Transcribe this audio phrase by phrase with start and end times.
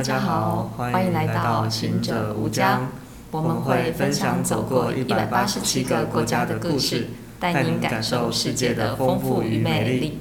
[0.00, 2.88] 大家好，欢迎来到行者无疆。
[3.30, 7.08] 我们会分享走过一百八十七个国家的故事，
[7.38, 10.18] 带您感受世界的丰富与美丽。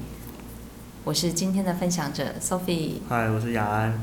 [1.05, 2.95] 我是今天的分享者 Sophie。
[3.07, 3.93] 嗨，我是雅安。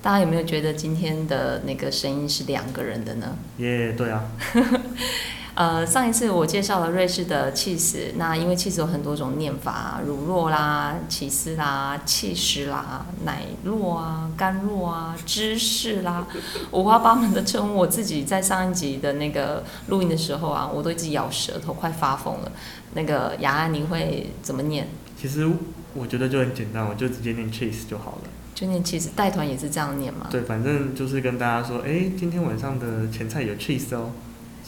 [0.00, 3.36] 大家有没有觉得今天的那个声音是两个人的呢？
[3.58, 4.24] 耶，yeah, 对啊。
[5.58, 16.24] 呃，上一次我介绍了瑞士的 cheese，，那因为 cheese 有很多种念法，乳酪啦、起司啦、起司啦、奶酪啊、干酪啊、芝士啦，
[16.70, 17.74] 五花八门的称呼。
[17.74, 22.52] 我自己在上一集的那个录音的时候啊，我都一直咬舌头，快发疯了。
[22.94, 24.86] 那个雅安，你会怎么念？
[25.20, 25.44] 其实
[25.92, 28.30] 我觉得就很简单，我就直接念 cheese 就好了。
[28.54, 30.28] 就念 cheese，带团也是这样念嘛？
[30.30, 34.12] 对，反正就是跟大家说，哎，今天晚上的前菜有 cheese 哦。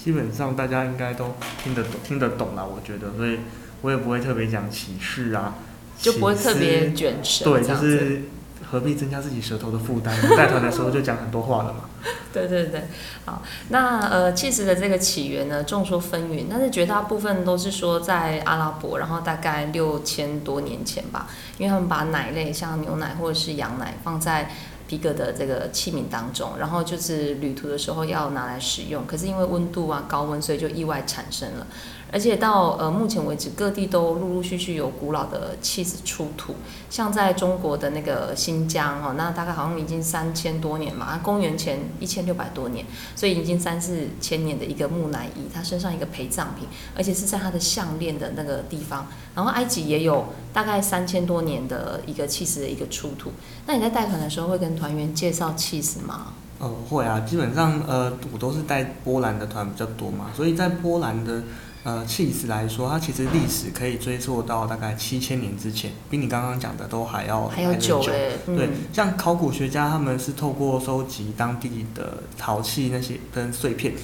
[0.03, 3.39] 基本上大家应该都听得懂，听得懂啦，我觉得，所以
[3.83, 5.55] 我也不会特别讲歧视啊，
[5.99, 8.23] 就不会特别卷舌，对，就是
[8.71, 10.15] 何必增加自己舌头的负担？
[10.35, 11.81] 带团的时候就讲很多话了嘛。
[12.33, 12.85] 对对对，
[13.27, 21.27] 好，那呃，起司的这个起源呢，众说纷纭，但是绝大部分都是说在阿拉伯，然后大概六千多年前吧，
[21.59, 24.51] 因为他们把奶类像牛奶或者是羊奶放在。
[24.91, 31.67] 皮革的这个器皿当中，然后就是旅途的时候要拿来使用，可是因为温度啊高温，所以就意外产生了。
[32.13, 36.57] 而且到呃目前为止，各地都陆陆续续有古老的起司出土，
[36.91, 49.07] 像在中国的那个新疆哦，那大概好像已经三千多年嘛，公元前一千六百多年，所以已经三四千年的一个木乃伊，他身上一个陪葬品，而且是在他的项链的那个地方。
[49.35, 53.31] 然后埃及也有大概三千多年的一个起司的一个出土。
[53.67, 56.33] 那你在带团的时候会跟团员介绍起司吗？
[56.59, 61.43] 哦，会啊，基本上呃我都是带波兰的团比较多嘛，所以在波兰的。
[61.83, 68.05] 呃，，cheese 来说，它其实历史可以追溯到大概七千年之前，比你刚刚讲的都还要还要久。
[68.47, 73.95] 嗯、对，像考古学家他们是透过收集当地的陶器那些跟碎片，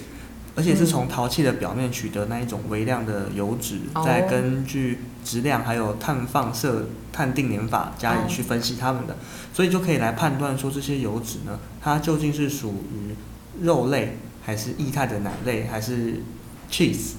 [0.54, 9.16] 而且是从陶器的表面取得那一种微量的油脂，嗯、再根据质量还有碳放射碳定年法加以去分析它们的，哦、
[9.52, 13.14] 所以就可以来判断说这些油脂呢，它究竟是属于
[13.62, 16.22] 肉类还是液态的奶类还是
[16.70, 17.16] cheese。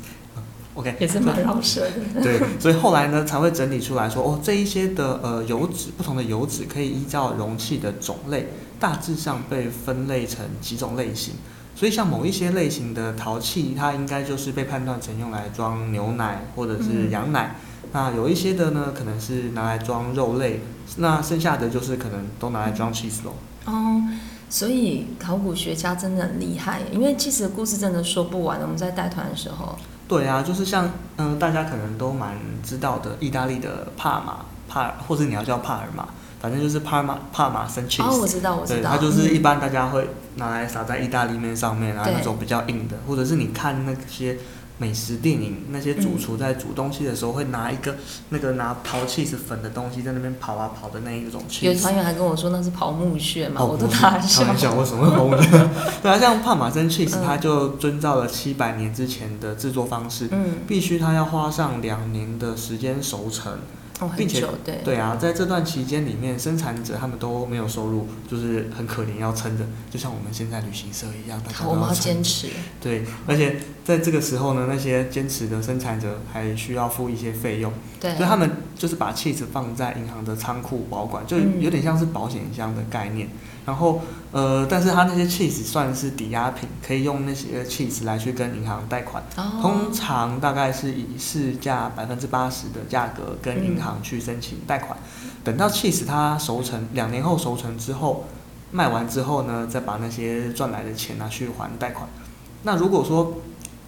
[0.77, 2.21] OK，也是蛮绕舌的。
[2.21, 8.47] 对，所以后来呢，才会整理出来说，哦，这一些的呃油脂，不同的油脂可以依照容器的种类，
[8.79, 11.33] 大致上被分类成几种类型。
[11.75, 17.55] 所以像某一些类型的陶器，它应该就是被判断成用来装牛奶或者是羊奶。
[17.81, 20.61] 嗯、那有一些的呢，可能是拿来装肉类。
[20.97, 23.33] 那剩下的就是可能都拿来装起司咯。
[23.65, 23.99] 哦，
[24.47, 28.61] 所以考古学家真的很厉害，因为其实故事真的说不完。
[28.61, 29.75] 我们在带团的时候。
[30.07, 30.85] 对啊，就是像
[31.17, 36.05] 嗯、呃，大家可能都蛮知道的，意大利的帕玛帕，或者你要叫帕尔玛，
[36.39, 38.03] 反正就是帕玛帕玛森起司。
[38.03, 38.79] 哦，我知道，我知道。
[38.79, 44.37] 对，它就是一般大家会拿来撒在意大利面上面，然后那种比较硬的，或者是你看那些。
[44.79, 47.95] 美食电影那些主厨在煮东西的时候，会拿一个
[48.29, 51.41] 那个拿刨 cheese 粉的东西在那边刨啊刨的那一种。
[51.61, 54.43] 有团员还跟我说那是刨木屑嘛，哦、我都大笑。
[54.43, 55.49] 开玩笑，为什么会刨木屑？
[56.03, 63.57] 对啊，像帕玛森 cheese，，它就遵照了七百年之前的制作方式，嗯，必须它要花上两年的时间熟成。
[64.15, 72.47] 并且对对啊，在这段期间里面，生产者他们都没有收入，就是很可怜，要撑着，就像我们现在旅行社一样，大家都要坚持。
[72.81, 77.73] 对，而且在这个时候呢，那些坚持的生产者还需要付一些费用。
[77.99, 83.27] 对，所以他们就是把气子放在银行的仓库保管，就有点像是保险箱的概念。
[83.27, 83.31] 嗯
[83.67, 83.99] 然后，
[84.31, 89.21] 呃，但是他那些 cheese 算是抵押品，可以用那些 cheese 来去跟银行贷款。
[89.35, 89.61] Oh.
[89.61, 94.97] 通常大概是以市价百分之八十的价格跟银行去申请贷款。
[95.21, 98.23] 嗯、等到 cheese 它熟成，两年后熟成之后，
[98.71, 102.07] 卖完之后呢，再把那些赚来的钱拿去还贷款。
[102.63, 103.33] 那如果说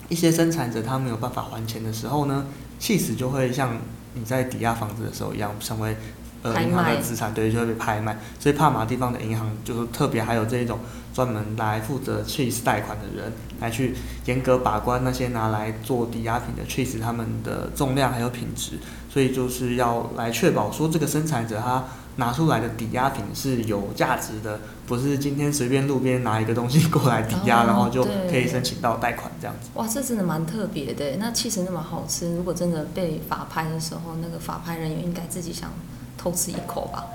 [0.10, 2.46] 一些生产者他没有办法还钱的时候呢
[2.82, 3.78] ，，cheese 就会像
[4.14, 5.96] 你在抵押房子的时候一样，成为。
[6.42, 10.80] 呃，银行的资产对，就会被拍卖，所以帕马地方的银行就是特别还有这一种
[11.14, 13.94] 专门来负责 chase 贷款的人，来去
[14.26, 18.80] 严格把关那些拿来做抵押品的 chase，他们的重量还有品质，
[19.12, 21.84] 所以就是要来确保说这个生产者他
[22.16, 29.70] 拿出来的抵押品是有价值的，不是今天随便路边拿一个东西过来抵押，哦、然后就可以申请到贷款这样子。
[29.74, 31.18] 哇，这真的蛮特别的。
[31.18, 35.70] 那其实那么好吃，如果真的被法拍的时候，那个法拍人员应该自己想。
[36.20, 37.06] 偷吃一口吧。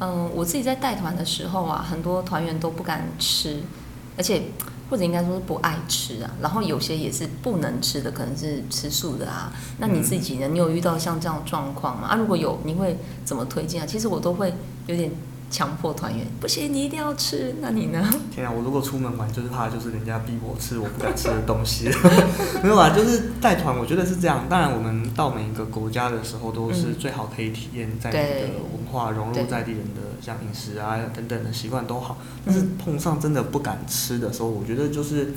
[0.00, 3.60] 嗯，我自己在带团的时候啊，很多团员都不敢吃，
[4.16, 4.42] 而且
[4.88, 6.30] 或者应该说是不爱吃啊。
[6.40, 9.52] 然后有些也是不能吃的，可能是吃素的啊。
[9.78, 10.46] 那你自己呢？
[10.46, 12.06] 你有遇到像这样的状况吗？
[12.08, 13.86] 啊，如果有，你会怎么推荐啊？
[13.86, 14.54] 其实我都会
[14.86, 15.10] 有点
[15.50, 17.54] 强迫团员，不行，你一定要吃。
[17.60, 18.06] 那你呢？
[18.30, 21.88] 天啊，我如果出门玩，就是怕就是人家逼我吃我不敢吃的东西。
[22.62, 24.44] 没有啊，就是带团，我觉得是这样。
[24.48, 32.18] 当然，我们到每一个国家的时候，都是最好可以体验在地的文化，融入在地人的像饮食啊等等的习惯都好。
[32.44, 35.32] 但是碰上真的不敢吃的时候，我觉得就是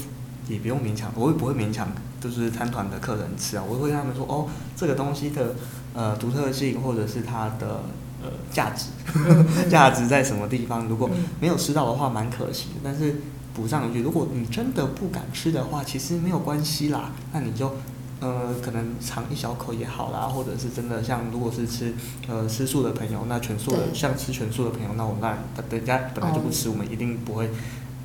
[0.48, 1.88] 也不用勉强，我也不会勉强，
[2.20, 3.64] 就是参团的客人吃啊。
[3.66, 5.56] 我会跟他们说，哦，这个东西的
[5.94, 7.82] 呃独特性，或者是它的。
[8.24, 8.88] 呃，价值，
[9.70, 10.88] 价值在什么地方？
[10.88, 11.10] 如果
[11.40, 12.82] 没有吃到的话，蛮可惜的。
[12.84, 13.16] 但是
[13.54, 17.12] 补上一句，如果你真的不敢吃的话，其实没有关系啦。
[17.34, 17.74] 那你就
[18.20, 21.94] 呃，可能尝一小口也好啦，或者是真的像如果是吃
[22.28, 25.40] 呃吃素的朋友，那全素的像吃全素的朋友，那我们当然
[25.72, 27.50] 人家本来就不吃，我们一定不会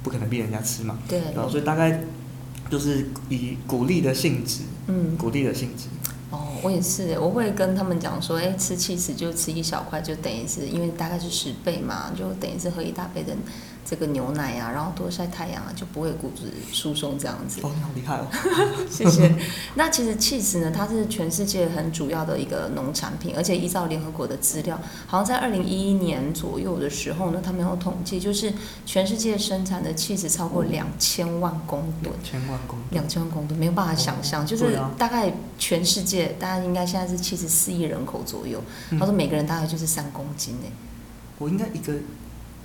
[0.03, 0.99] 不可能逼人家吃嘛。
[1.07, 1.21] 对。
[1.35, 2.01] 然后所以大概
[2.71, 5.89] 就是以鼓励的性质，嗯，鼓励的性质。
[6.67, 13.33] 我也是，我会跟他们讲说，哎，吃七十就吃一小块，就等于是因为大概是十倍嘛，就等于是喝一大杯的。
[13.89, 16.43] 这个牛奶啊，然后多晒太阳啊，就不会骨质
[16.73, 17.61] 疏松这样子。
[17.63, 18.27] 哦，你好厉害哦！
[18.91, 19.33] 谢谢。
[19.77, 28.53] 那其实起司呢，它是全世界很主要的一个农产品，而且依照联合国的资料，好像在二零一一年左右的时候呢，他们有统计，就是
[28.85, 32.13] 全世界生产的起司超过两千万公吨。
[32.13, 32.89] 两千万公吨。
[32.91, 38.61] 两千万公吨，没有办法想象，哦、就是大概全世界，大家应该现在是七十四亿人口左右，
[38.99, 40.73] 他说每个人大概就是三公斤诶。
[41.39, 41.93] 我应该一个。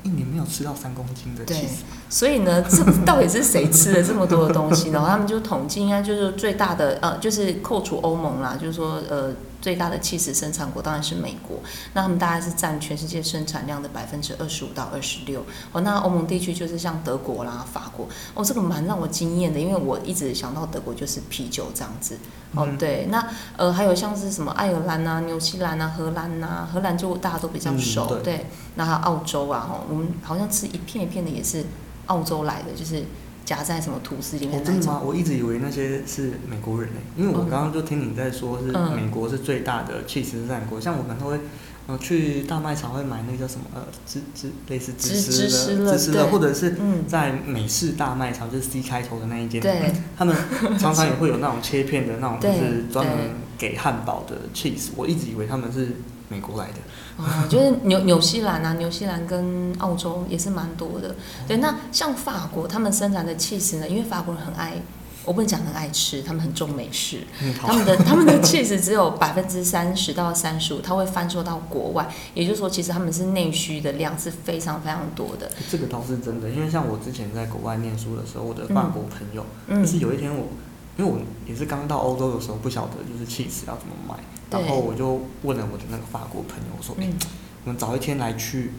[0.03, 4.93] 一年没有吃到三公斤的起司，所以呢，这 到底是谁吃了这么多的东西呢？
[4.93, 9.31] 然后他们就统计，应该就是最大的呃，就是扣除欧盟啦，就是说呃。
[9.61, 11.59] 最大的起司生产国当然是美国，
[11.93, 15.45] 那他们大概是占全世界生产量的百分之二十五到二十六。
[15.71, 18.07] 哦，那欧盟地区就是像德国啦、法国。
[18.33, 22.17] 哦，这个蛮让我惊艳的，因为我一直想到德国就是啤酒这样子。
[22.55, 23.25] 哦，对，那
[23.55, 28.07] 呃还有像是什么爱尔兰啊、纽西兰啊、荷兰啊，荷兰就大家都比较熟。
[28.09, 31.63] 嗯、对，对，那澳洲啊，哦，我们好像吃一片一片的也是
[32.07, 33.05] 澳洲来的，就是。
[33.51, 34.63] 夹在什么吐司里面？
[34.63, 35.01] 真的吗？
[35.03, 40.79] 我一直以为那些是美国人呢，因为我刚刚就听你在说，是美国是最大的起司生产国。
[40.79, 41.39] 像我们都会，
[41.87, 46.77] 呃，去大卖场会买那个叫什么，呃，芝芝类似芝士的芝士的，或者是
[47.07, 49.61] 在美式大卖场，就是 C 开头的那一间，
[50.17, 50.33] 他们
[50.79, 53.15] 常常也会有那种切片的那种，就是 专门
[53.57, 54.91] 给汉堡的 cheese。
[54.95, 55.89] 我一直以为他们是。
[56.31, 56.75] 美国来的，
[57.21, 61.15] 哦，就是纽纽西兰啊，纽西兰跟澳洲也是蛮多的。
[61.47, 64.73] 对，那像法国，他们生产的起司呢，因为法国人很爱，
[65.23, 75.51] 我不能讲很爱吃，他们很重美式，嗯、他们的他们的起司只有百分之三十到三十五，它会贩售到国外，也就是说，其实他们是内需的量是非常非常多的。
[75.69, 80.47] 这个倒是真的，因为像我之前在国外念书的时候，我的法国朋友，嗯，就是有一天我，
[80.97, 84.15] 因为我也是刚到欧洲的时候，不晓得就是起司要怎么买。
[84.51, 87.13] 然后我就问了我的那个法国朋友，我说：“哎、嗯，
[87.63, 88.71] 我们早一天来去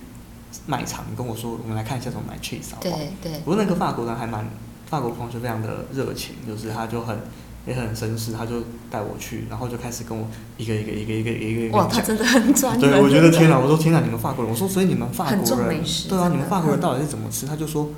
[0.66, 3.38] 卖场，你跟我说，我们来看一下怎么买 cheese 好不好？”对对。
[3.40, 4.46] 不过那个法国人还蛮，
[4.86, 7.18] 法国朋友就非常的热情，就是他就很
[7.66, 8.60] 也很绅士，他就
[8.90, 10.26] 带我去，然后就开始跟我
[10.58, 11.78] 一个一个一个一个一个一个讲。
[11.78, 12.90] 哇，他真的很专业。
[12.90, 13.58] 对，我觉得天哪！
[13.58, 14.00] 我说天哪！
[14.00, 17.46] 你们法国人，我说所以你们法国人，对啊，你们法国人到底是怎么吃？
[17.46, 17.88] 他就说，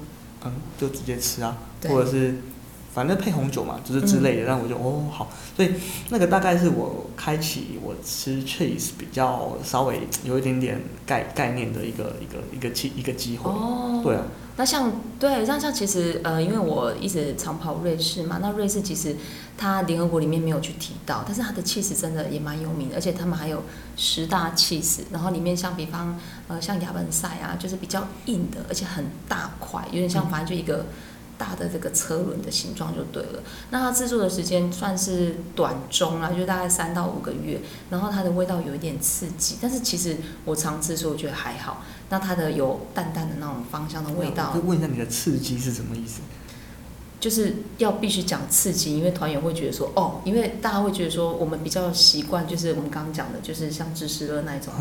[0.44, 1.56] 嗯，就直接吃啊，
[1.88, 2.37] 或者是。
[2.94, 5.73] 反正配红酒嘛，就是之类的，让、嗯、我就哦好，所以
[6.11, 13.50] 那个大概是我开启我吃 cheese 比较稍微有一点点概概念的一个一个一个机一个机会。
[13.50, 14.23] 哦，对啊。
[14.57, 19.16] 那像对像像其实呃，因为我一直长跑瑞士嘛，那瑞士其实
[19.59, 23.61] 它联合国里面没有去提到，但是它的 cheese 真的也蛮有名的，而且他们还有
[23.97, 26.16] 十大 cheese，然后里面像比方
[26.47, 30.76] 呃像亚本赛啊，就是比较硬的，而且很大块，有点像反正就一个。
[30.76, 30.87] 嗯
[31.37, 33.43] 大的这个车轮的形状就对了。
[33.71, 37.61] 那它制作的时间算是短中啊，就大概三到五个月。
[37.91, 41.83] 然后它的味道有一点刺激，但是其实我尝试说我觉得还好。
[42.11, 44.53] 那它的有淡淡的那种芳香的味道。
[44.55, 46.21] 我问一下你的刺激是什么意思？
[47.19, 54.73] 就是要必须讲刺激，因为团员会觉得说哦，因为大家会觉得说我们比较习惯，就是我们刚刚讲的，就是像芝士乐那种，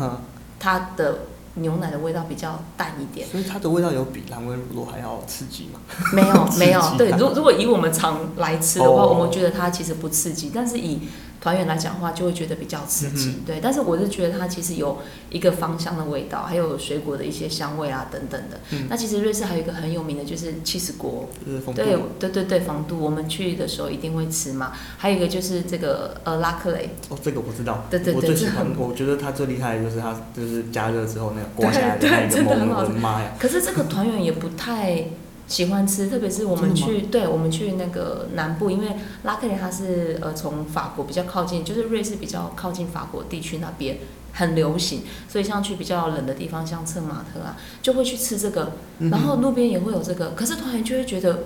[0.58, 1.18] 它的。
[1.54, 5.80] 牛奶的味道比较淡一点，所以它的味道有比蓝纹乳酪还要刺激吗？
[6.12, 6.80] 没有，没有。
[6.98, 11.00] 对，如如果以我们常来吃的话，哦、我们觉得它其实不刺激，但是以
[11.44, 13.60] 团员来讲的话，就会觉得比较刺激，嗯、对。
[13.62, 14.96] 但是我是觉得它其实有
[15.28, 18.58] 一个芳香的味道，还有水果的一些香味啊等等的。
[18.70, 21.28] 嗯、那其实瑞士还有一个很有名的就是起司锅，
[21.74, 24.72] 对对对对，fondu，我们去的时候一定会吃嘛。
[24.96, 33.34] 还有一个就是这个呃拉克雷，哦，这个我知道，对对对，我最喜欢，我觉得它最厉害的就是它就是加热之后那个刮下来的那个，我的妈呀！
[33.38, 35.04] 可是这个团员也不太。
[35.46, 43.98] 喜欢吃，特别是我们去，对，我们去那个南部，因为拉克雷它是呃从法国比较靠近，就是瑞士比较靠近法国地区那边
[44.32, 48.72] 很流行，所以像去比较冷的地方，像策马特啊，就会去吃这个，
[49.10, 51.44] 然后路边也会有这个，可是团员就会觉得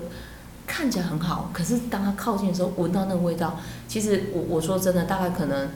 [0.65, 5.71] 看起来很好，可是当他靠近的时候，闻到那个味道，其实我我说真的，大概可能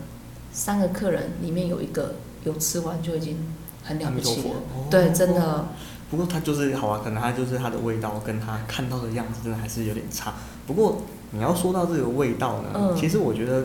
[0.53, 2.15] 三个客人里面有一个
[2.45, 3.37] 有吃完就已经
[3.83, 4.55] 很了不起了，
[4.89, 5.67] 对，真的。
[6.13, 10.35] 不过它就是好啊，可能它就是它的味道跟它看到的样子真的还是有点差。
[10.67, 11.01] 不过
[11.31, 13.61] 你要说到这个味道呢，嗯、其实我觉得，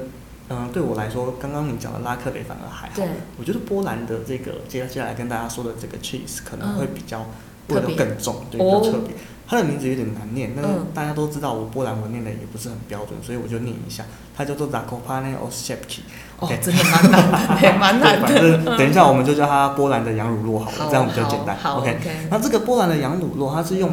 [0.47, 2.93] 嗯、呃，对我来说，刚刚你讲的拉克雷反而还好。
[2.95, 3.05] 对
[3.37, 7.25] 我觉得波兰的这个接下来跟大家说的这个 cheese 可能会比较
[7.67, 9.13] 味道更重，对，比较特别。
[9.13, 9.17] 哦
[9.49, 14.03] 它的名字有点难念，但是大家都知道，我波兰文念的也不是很标准，所以我就念一下，
[14.35, 16.01] 它叫做 Zakopane Oszczepki。
[16.39, 18.27] 哦，真的蛮难的，蛮难的。
[18.27, 21.57] 反正等一下我们就叫它波兰的羊乳酪好了，这样比较简单。
[21.63, 21.97] OK。
[22.29, 23.91] 那这个波兰的羊乳酪，它是用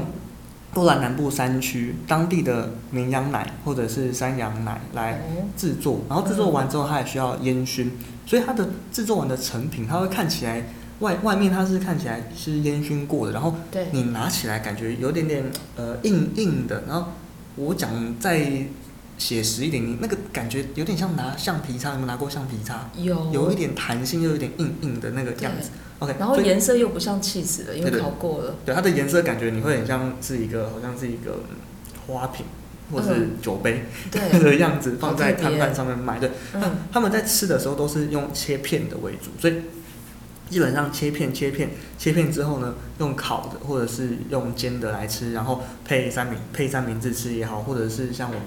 [0.72, 5.20] 波兰南部山区当地的绵羊奶或者是山羊奶来
[5.56, 7.92] 制作，然后制作完之后，它也需要烟熏，
[8.26, 10.64] 所以它的制作完的成品，它会看起来。
[11.00, 13.54] 外外面它是看起来是烟熏过的，然后
[13.90, 15.44] 你拿起来感觉有点点
[15.76, 17.08] 呃硬硬的，然后
[17.56, 18.66] 我讲再
[19.18, 22.88] 写实一点，你那个感觉有点像拿橡皮擦，有没有拿过橡皮擦？
[22.96, 25.70] 有，有一点弹性又有点硬硬的那个样子。
[25.98, 28.56] OK，然后颜色又不像起司的，因为烤过了。
[28.64, 31.40] 对，它的颜色感觉你会很像是一个好像是一个
[32.06, 32.46] 花瓶
[32.92, 36.20] 或是酒杯 的样子放在摊贩上面卖。
[36.20, 39.54] 对，那他们在吃的时候都是用切片的为主，所以。
[40.50, 48.46] 基本上切片、切片、切片之后呢，用烤的或者是用煎的来吃，然后配三明配三明治吃也好，或者是像我们，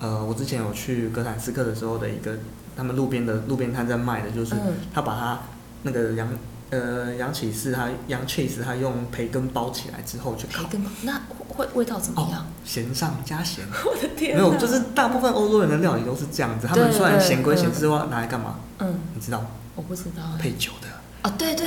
[0.00, 2.36] 呃，我之前有去哥谭斯克的时候的一个，
[2.76, 4.54] 他们路边的路边摊在卖的，就是
[4.92, 5.40] 他把它
[5.82, 6.28] 那个羊
[6.70, 10.64] 呃羊起司，它羊 cheese，它用培根包起来之后去烤。
[10.64, 12.40] 培根那会味道怎么样？
[12.40, 13.64] 哦，咸上加咸。
[13.84, 14.34] 我的天。
[14.36, 16.66] 没有，就是大部分欧洲人的料理都是这样子。
[16.66, 18.58] 他们虽然咸归咸，之后拿来干嘛？
[18.78, 19.44] 嗯，你知道？
[19.76, 20.22] 我不知道。
[20.38, 20.88] 配酒的。
[21.24, 21.66] 哦，对对，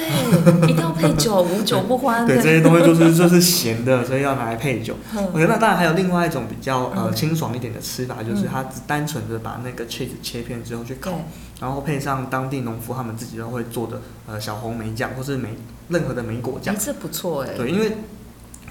[0.66, 2.28] 一定要配酒，无酒不欢。
[2.28, 4.96] 对，这些东西就是 就是咸的，所以要拿来配酒。
[5.16, 11.22] OK，那当然还有另外一种比较呃清爽一点的吃法，就是它只单纯的把那个 cheese 切片之后去烤，
[11.60, 15.50] 然后配上当地农夫他们自己都会做的呃小红莓酱或是梅
[15.90, 16.76] 任何的莓果酱。
[16.78, 17.56] 这不错哎。
[17.58, 17.98] 对，因为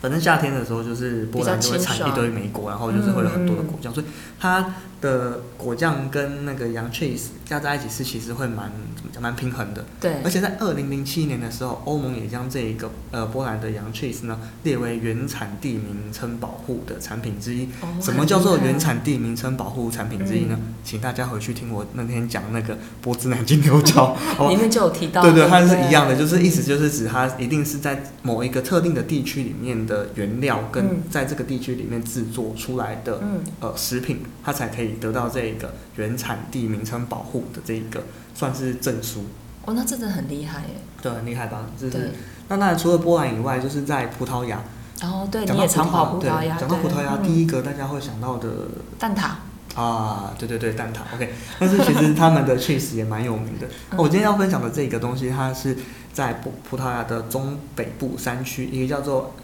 [0.00, 4.06] 反正夏天的时候就是波兰就会产一堆莓果，然后就是会有很多的果酱，所以
[4.38, 9.84] 它的果酱跟那个羊 cheese 加在一起吃，其实会蛮怎么讲，蛮平衡的。
[10.00, 10.14] 对。
[10.24, 17.66] 而且在二零零七年的时候，欧盟也将这一个呃波兰的羊 cheese 呢列为原产地名称保护的产品之一。
[17.82, 17.88] 哦。
[18.00, 20.56] 什么叫做原产地名称保护产品之一呢？
[20.58, 24.16] 嗯、请大家回去听我那天讲那个波兹南金牛角，
[24.48, 25.22] 里面就有提到。
[25.22, 34.85] 对对，它是一样的，就是意思就是指它一定是在某一个特定的地区里面的原料，跟在这个地区里面制作出来的、嗯、呃食品，它才可以。
[34.94, 38.02] 得到这个原产地名称保护的这一个
[38.34, 39.24] 算是证书
[39.64, 40.74] 哦，那真的很厉害耶！
[41.02, 41.66] 对，很厉害吧？
[41.76, 42.12] 就是
[42.46, 44.62] 那那除了波兰以外，就是在葡萄牙。
[45.02, 46.56] 哦，对，你也常跑葡萄牙。
[46.56, 48.48] 讲到葡萄牙，第一个大家会想到的
[48.96, 49.30] 蛋挞
[49.74, 50.98] 啊，对对对，蛋挞。
[51.14, 53.66] OK，但是其实他们的 cheese 也蛮有名的。
[53.98, 55.76] 我今天要分享的这个东西，它是
[56.12, 59.34] 在葡葡萄牙的中北部山区，一个叫做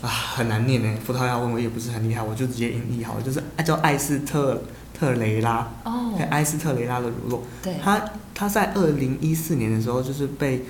[0.00, 4.62] 啊很难念呢，葡萄牙文我也不是很厉害，我就直接音译好了，就是叫艾斯特。
[4.98, 8.02] 特雷拉哦，埃斯特雷拉的乳酪，对，他
[8.34, 10.64] 他在二零一四年的时候就是被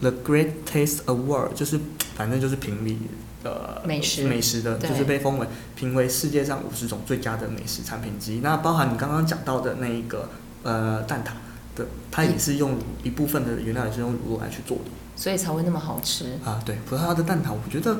[0.00, 1.80] The Great Taste Award，就是
[2.14, 2.98] 反正就是评比
[3.42, 8.38] 呃美食美食的，就是被封为评为世界上五十种最佳的美食产品之一。
[8.38, 10.28] 那包含你刚刚讲到的那一个
[10.62, 11.32] 呃蛋挞
[11.76, 14.84] 的，它也是用一部分的原料也是用乳酪来去做的，
[15.16, 16.62] 所以才会那么好吃啊。
[16.64, 17.98] 对，葡萄牙的蛋挞，我觉得。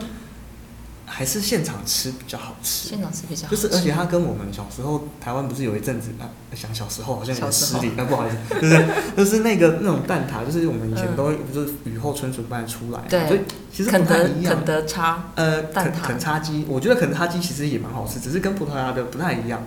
[1.14, 3.62] 还是现场吃比较好吃，现场吃比较好吃。
[3.62, 13.40] 就是，而且它跟我们小时候台湾不是有一阵子啊，想小时候好像有点失礼，那不好意思， 就是就是那个那种蛋挞，就是我们以前都会就是雨后春笋般出来，对，所以
[13.70, 14.54] 其实不太一样。
[14.56, 19.62] 肯德差，呃，肯肯叉鸡，我觉得肯叉鸡其实也蛮好吃，只是跟葡萄牙的不太一样，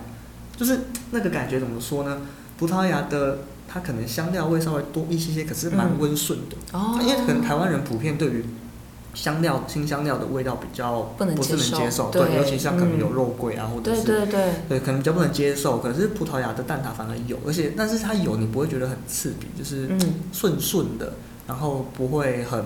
[0.56, 0.80] 就是
[1.12, 2.22] 那个感觉怎么说呢？
[2.58, 3.38] 葡萄牙的
[3.68, 6.56] 它可能香料味稍微多一些些，可是蛮温顺的。
[6.72, 8.44] 哦，因为可能台湾人普遍对于
[9.16, 15.78] 香料、新香料的味道比较不是能接受，对，尤其像可能有肉桂啊，或者是对对对，对，可能比较不能接受。
[15.78, 19.88] 可是葡萄牙的蛋挞反而有，而且但是它有，你不会觉得很刺鼻，就是
[20.32, 21.14] 顺顺的，
[21.46, 22.62] 然后不会很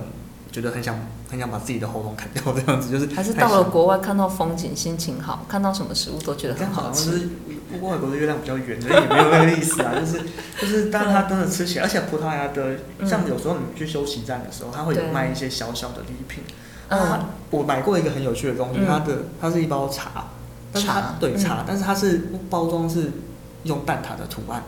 [0.52, 0.98] 觉得很想
[1.30, 7.28] 很想把自己的喉咙砍掉这样子，就是还是到了国外看到风景心情好，看到什么食物都觉得很好吃。
[7.80, 10.20] 外国的月亮比较圆，所以也没有那个意思啊，就 是
[10.60, 16.42] 就是，当它真的吃起来，而且葡萄牙的，像有时候你去休息站的时候，它会有卖一些小小的礼品，
[16.88, 16.98] 嗯，
[17.50, 20.30] 我买过一个很有趣的东西，它的它是一包茶，
[20.72, 23.12] 但是它对茶，但是它是包装是
[23.62, 24.64] 用蛋挞的图案。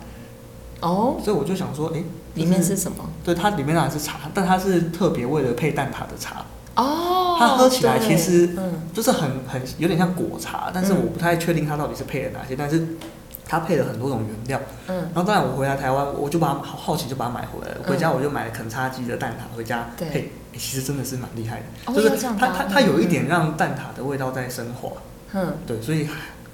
[0.82, 2.02] 哦，所以我就想说，哎，
[2.34, 2.98] 里面是什么？
[3.24, 6.44] 对，它里面当然是茶，但它是特别为了配蛋挞的茶。
[6.74, 8.50] 哦，它喝起来其实
[8.92, 12.84] 就是很很有点像果茶，但是我不太确定它到底是配了哪些，但是
[13.46, 14.60] 它配了很多种原料。
[14.88, 17.76] 嗯，然后当然我回来台湾，我就把它好好奇就把它买回来了。
[17.86, 24.90] 回家我就买了肯差基的蛋挞回家配，其实真的是蛮厉害的，就是它它它有一点让蛋挞的味道在升华。
[25.32, 26.08] 嗯，对，所以。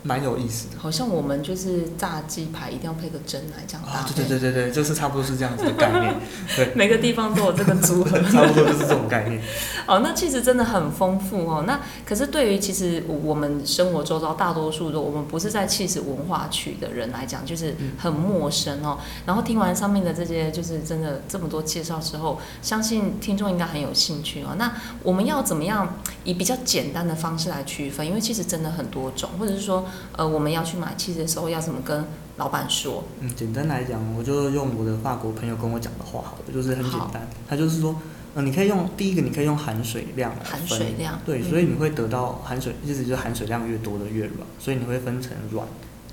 [0.05, 4.14] 蛮有意思的，好像我们就是炸鸡排一定要配个蒸奶这样搭配。
[4.14, 6.14] 对对对对对，就是差不多是这样子的概念。
[6.57, 9.43] 对，每个地方都有这个组合， 差不多就是这种概念。
[9.87, 11.64] 哦，那其实真的很丰富哦。
[11.67, 18.99] 那可是对于其实我们生活周遭大多数的我们不是在气质文化区的人来讲，就是很陌生哦。
[19.26, 24.55] 然后听完上面的这些，就是真的这么多介绍之后，相信听众应该很有兴趣哦。
[24.57, 28.07] 那我们要怎么样以比较简单的方式来区分？
[28.07, 29.85] 因为其实真的很多种，或者是说。
[30.16, 32.04] 呃，我们要去买起司的时候，要怎么跟
[32.37, 33.04] 老板说？
[33.21, 37.28] 嗯，简单来讲，我就用我的法国朋友跟我讲的话好了，就是很简单。
[37.49, 37.97] 他就是说，
[38.35, 40.59] 嗯，你可以用第一个，你可以用含水量来分。
[40.59, 41.18] 含水量。
[41.26, 45.66] 对，嗯、所以你会得到含水，意思就是含水量越多的越软，所以你会分成软、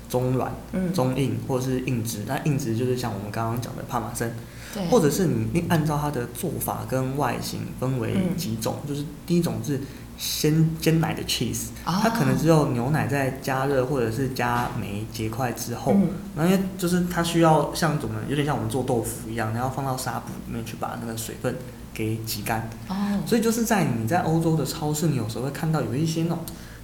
[0.08, 0.52] 中软、
[0.92, 2.20] 中硬或者是硬质。
[2.26, 4.34] 那硬质就是像我们刚刚讲的帕玛森，
[4.74, 9.80] 对或者是你你按照它的做法跟外形分为几种，嗯、就是第一种是。
[10.16, 15.92] 鲜鲜奶的 cheese，它可能只有牛奶在加热或者是加酶结块之后，
[16.36, 21.54] 因为就是它需要像怎么有点像我们做豆腐一样，然后放到纱布里面去把那个水分
[21.92, 22.68] 给挤干。
[22.88, 22.94] 哦，
[23.26, 26.38] 所以就是在你在欧洲的超市，你有时候会看到有一些那种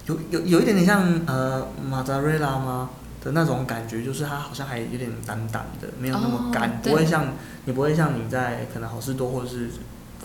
[0.05, 2.89] 有有有一点点像呃马扎瑞拉吗
[3.23, 7.25] 的那种感觉，就是它好像还有点淡淡的，没有那么干，哦、不会像
[7.65, 9.69] 你不会像你在可能好事多或者是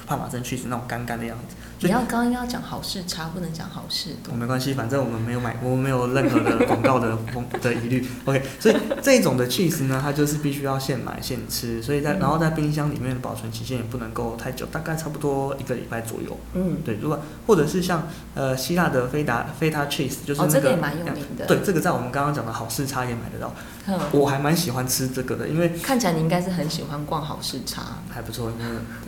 [0.06, 1.54] 帕玛森 cheese 那种干干的样子。
[1.80, 4.32] 你要刚刚要讲好事差，不能讲好事多。
[4.32, 8.04] 我没关系，反正我们没有买，我们没有任何的广告的风 的疑虑。
[8.24, 16.36] OK，所以这种的 cheese 呢，它就是必须要现买现吃，所以在然后在冰箱里面的保存期限也不能够太久，大概差不多一个礼拜左右。
[16.54, 21.46] 嗯，对，如果或者是像呃希腊的菲达菲达 cheese，就是那个、哦、这个也蛮有名的。
[21.46, 23.54] 对，这个在我们刚刚讲的好事差也买得到。
[23.88, 28.58] 嗯、我还蛮喜欢吃这个的，因为看起来你应该是很喜欢逛好市场，还不错，因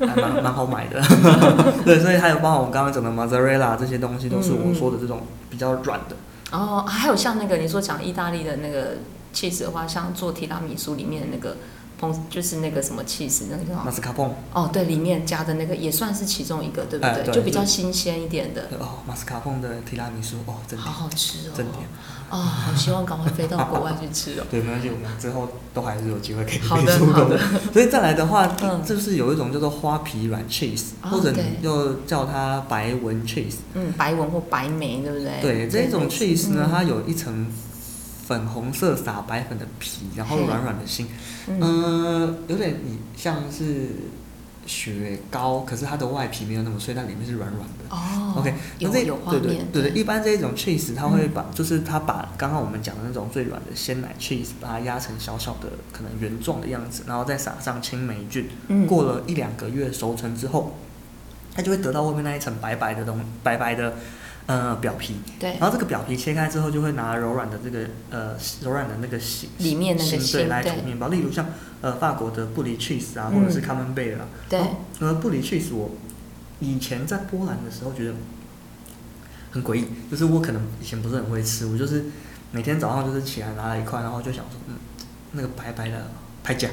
[0.01, 1.03] 为还蛮蛮好买的。
[1.85, 2.59] 对，所以还有包括。
[2.59, 6.17] 我们刚刚讲的 mozzarella 这些东西都是我说的这种比较软的。
[6.53, 8.97] 嗯、哦，还有像那个你说讲意大利的那个
[9.35, 11.57] cheese 的话，像做提拉米苏里面的那个。
[12.31, 17.33] 就是那个什么起司，那个马斯卡彭哦，对，里面加的那个也算是其中一个，对不对？
[17.33, 18.69] 就比较新鲜一点的。
[18.79, 21.87] 哦，马斯卡彭的提拉米苏哦，真的好好吃哦，真甜
[22.31, 24.45] 哦，好希望赶快飞到国外去吃哦。
[24.51, 27.39] 对，没关系，我们之后都还是有机会可以出国的。
[27.73, 28.47] 所以再来的话，
[28.87, 33.57] 就是有一种叫做花皮软 cheese，或者你又叫它白纹 cheese。
[33.75, 35.41] 嗯，白纹或白莓，对不对？
[35.43, 37.47] 对，这一种 cheese 呢，它有一层。
[38.31, 41.09] 粉红色撒白粉的皮，然后软软的心，
[41.49, 43.89] 嗯、呃，有点你像是
[44.65, 47.85] 雪糕，可是它的外皮没有那么脆，但里面是软软的。
[47.89, 60.77] 哦，OK，那这有对对对对，一般这一种 cheese 它会把，嗯、就是它把刚刚我们讲的那种最软的鲜奶 cheese，把它压成小小的可能圆状的样子，然后再撒上青霉菌，嗯、过了一两个月熟成之后，
[61.53, 63.95] 它就会得到外面那一层白白的东白白的。
[64.51, 71.07] 呃，表皮，对，然后这个表皮切开之后，就会拿柔软的这个呃柔软的那个芯，里面那个芯来涂面包。
[71.07, 71.47] 例如像
[71.81, 74.27] 呃法国的布里 cheese 啊，或者是 Camembert 啊。
[74.49, 74.61] 对。
[74.99, 75.93] 呃，布里 cheese 我
[76.59, 78.15] 以前在波兰的时候觉得
[79.53, 82.07] 很诡异，就是我可能以前不是很会吃，我就是
[82.51, 84.75] 每天早上就是起来拿了一块，然后就想说，嗯，
[85.31, 86.11] 那个白白的
[86.43, 86.69] 拍甲。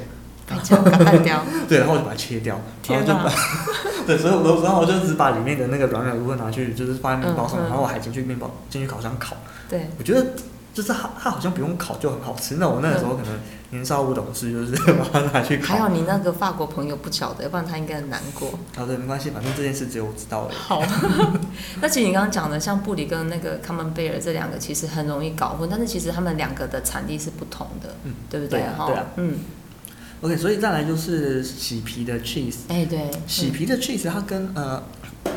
[1.68, 3.30] 对，然后我就把它切掉，然后就把，
[4.08, 9.36] 对，所以我然后我就只把里面的那个软软部分拿去，就是放在面包上，然后我还进去面包进去烤箱烤。
[9.70, 10.26] 对，我觉得
[10.74, 12.56] 就是它它好像不用烤就很好吃。
[12.56, 13.32] 那我那个时候可能
[13.72, 15.74] 年少不懂事，就是 把它拿去烤。
[15.74, 18.48] 还有你那个法国朋友不晓得，要不然他应该很难过。
[18.78, 20.56] 哦，对，没关系，反正这件事只有我知道而已。
[20.56, 20.82] 好，
[21.82, 28.62] 那其实你刚刚讲的像布里跟那个 Camembert 这两个其实很容易搞混，但是其实他们两个的产地是不同的，嗯，对不对？
[28.78, 29.40] 哈，对啊，嗯。
[30.22, 32.56] OK，所以再来就是洗皮的 cheese。
[32.70, 34.82] 哎，对，洗皮的 cheese 它跟呃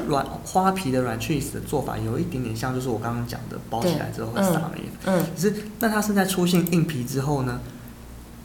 [0.08, 4.86] 软花皮的软 cheese 的做法有一点点像，就是我刚刚讲的包起来之后会撒盐。
[5.04, 5.22] 嗯。
[5.34, 7.60] 可是，那它是在出现硬皮之后呢，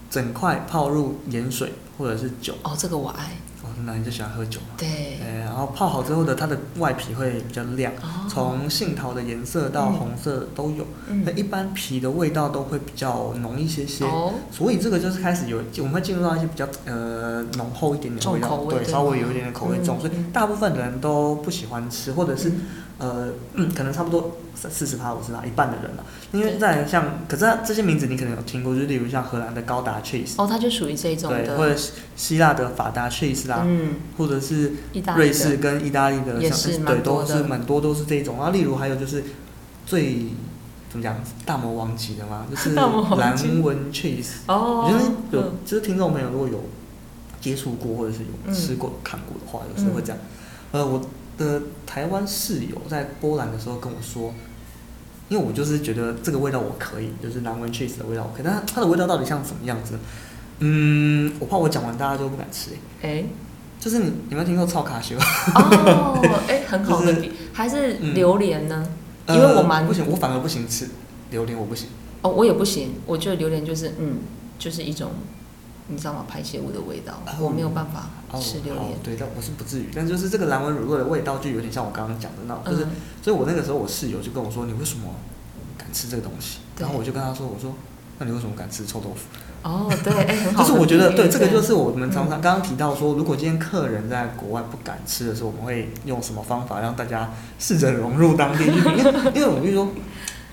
[0.10, 2.54] 整块泡入盐水或者是酒。
[2.64, 3.38] 哦，这个我爱。
[3.86, 4.76] 那你就喜欢喝酒嘛？
[4.78, 5.20] 对。
[5.40, 7.94] 然后泡好之后的它的外皮会比较亮，
[8.30, 10.86] 从杏桃的颜色到红色都有。
[11.24, 14.06] 那一般皮的味道都会比较浓一些些。
[14.52, 22.52] 所以这个就是开始有，我们会进入到一些比较呃浓厚一点点的味道，对，稍微有一点点口味重，所以大部分的人都不喜欢吃，或者是
[22.98, 26.06] 呃，嗯，可能差不多四十趴五十趴一半的人了。
[26.32, 31.76] 因为在像，可是这些名字你可能有听过，就例如像荷兰的高达 cheese，哦，它就属于这种的，对，或者
[32.16, 34.74] 希腊的法达 cheese 啦，嗯，或者是
[35.16, 38.38] 瑞士跟意大利的，像是对，都是蛮多都是这种。
[38.38, 39.24] 然后例如还有就是
[39.86, 40.28] 最
[40.90, 46.64] 怎么讲，大魔王级的嘛， 就是蓝纹 cheese，哦，我觉得有，就是听众朋友如果有
[47.42, 50.18] 接触过或者是有吃过、看过的话，有时候会这样，
[50.72, 51.02] 呃，我。
[51.38, 54.34] 的台湾室友在波兰的时候跟我说，
[55.30, 59.98] 因为我就是觉得这个味道我可以，就是蓝纹 cheese 的味道我可以，但它的味道到底像什么样子？
[60.60, 62.72] 嗯，我怕我讲完大家就不敢吃
[63.02, 63.30] 哎、欸。
[63.78, 65.14] 就是你有没有听过超卡西？
[65.54, 68.88] 哦，哎、欸，很好的比，还是榴莲呢？
[69.28, 70.90] 嗯、因为我蛮、呃、不行，我反而不行吃
[71.30, 71.90] 榴莲，我不行。
[72.22, 74.20] 哦，我也不行，我觉得榴莲就是嗯，
[74.58, 75.12] 就是一种。
[75.88, 76.26] 你知道吗？
[76.28, 78.96] 排泄物的味道，嗯、我没有办法吃榴莲、哦。
[79.04, 79.90] 对，但我是不至于。
[79.94, 85.04] 但就是这个蓝纹乳酪的味道，就有点像我刚刚讲的那种，就是，嗯、所以我那个时候我室友就跟我说：“你为什么
[85.78, 87.72] 敢吃这个东西？”然后我就跟他说：“我说，
[88.18, 89.28] 那你为什么敢吃臭豆腐？”
[89.62, 90.64] 哦，对，哎，很好。
[90.64, 98.66] 就是我觉得，对，这个就是我们常常刚刚提到说，如果今天客人在国外不敢吃的时候，我们会用什么方法让大家试着融入当地？
[98.66, 99.92] 因为，因为我比如说，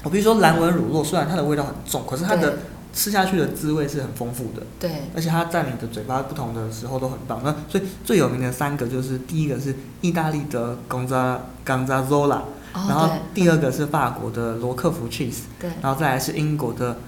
[0.02, 2.58] 我比如说蓝纹乳酪，虽然它的味道很重，可是它的。
[2.92, 7.40] 吃下去的滋味是很丰富的，对，而且它在你的嘴巴不同的时候都很棒。
[7.42, 12.42] 那所以最有名的三个就是第一个是意大利的冈扎冈扎罗拉，
[12.74, 16.98] 然后第二个是法国的罗克福 cheese，对，然后再来是英国的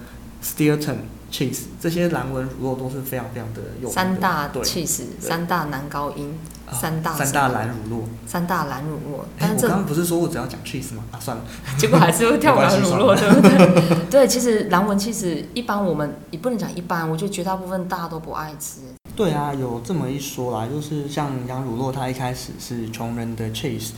[0.43, 0.97] Stilton
[1.35, 6.37] cheese，这些蓝纹乳酪都是非常非常的有三大 cheese，三大男高音。
[6.71, 9.19] 三大三大蓝乳酪，三大蓝乳酪。
[9.19, 11.03] 我刚刚不是说我只要讲 cheese 吗？
[11.11, 11.43] 啊，算了，
[11.77, 14.05] 结果还是会跳蓝乳酪，对不对？
[14.09, 18.79] 对，其实蓝纹其实一般我们也不能讲一般，我觉得绝大部分大家都不爱吃。
[19.15, 23.91] 对啊，有这么一说啦，就是像羊乳酪，它一开始是穷人的 cheese。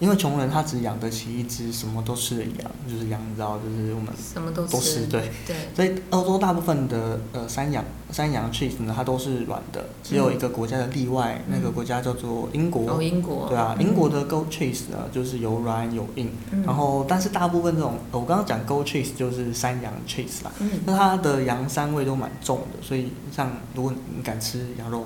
[0.00, 5.30] 因为穷人他只养得起一只什么都吃的羊，就是羊，你知道，就是我们什么都吃，对。
[5.46, 5.56] 对。
[5.74, 12.90] 所以欧洲大部分的呃山羊山羊 cheese 呢，它都是软的，只有一个国家的例外，嗯、那个国家叫做英国。
[12.90, 13.48] 哦，英国。
[13.48, 25.04] 对啊，英国的 goat cheese 呢，就是有软有硬，嗯、然后但是大部分这种，我刚刚讲 goat cheese 就是山羊 cheese 啦，嗯、那它的羊膻味都蛮重的，所以像如果你敢吃羊肉。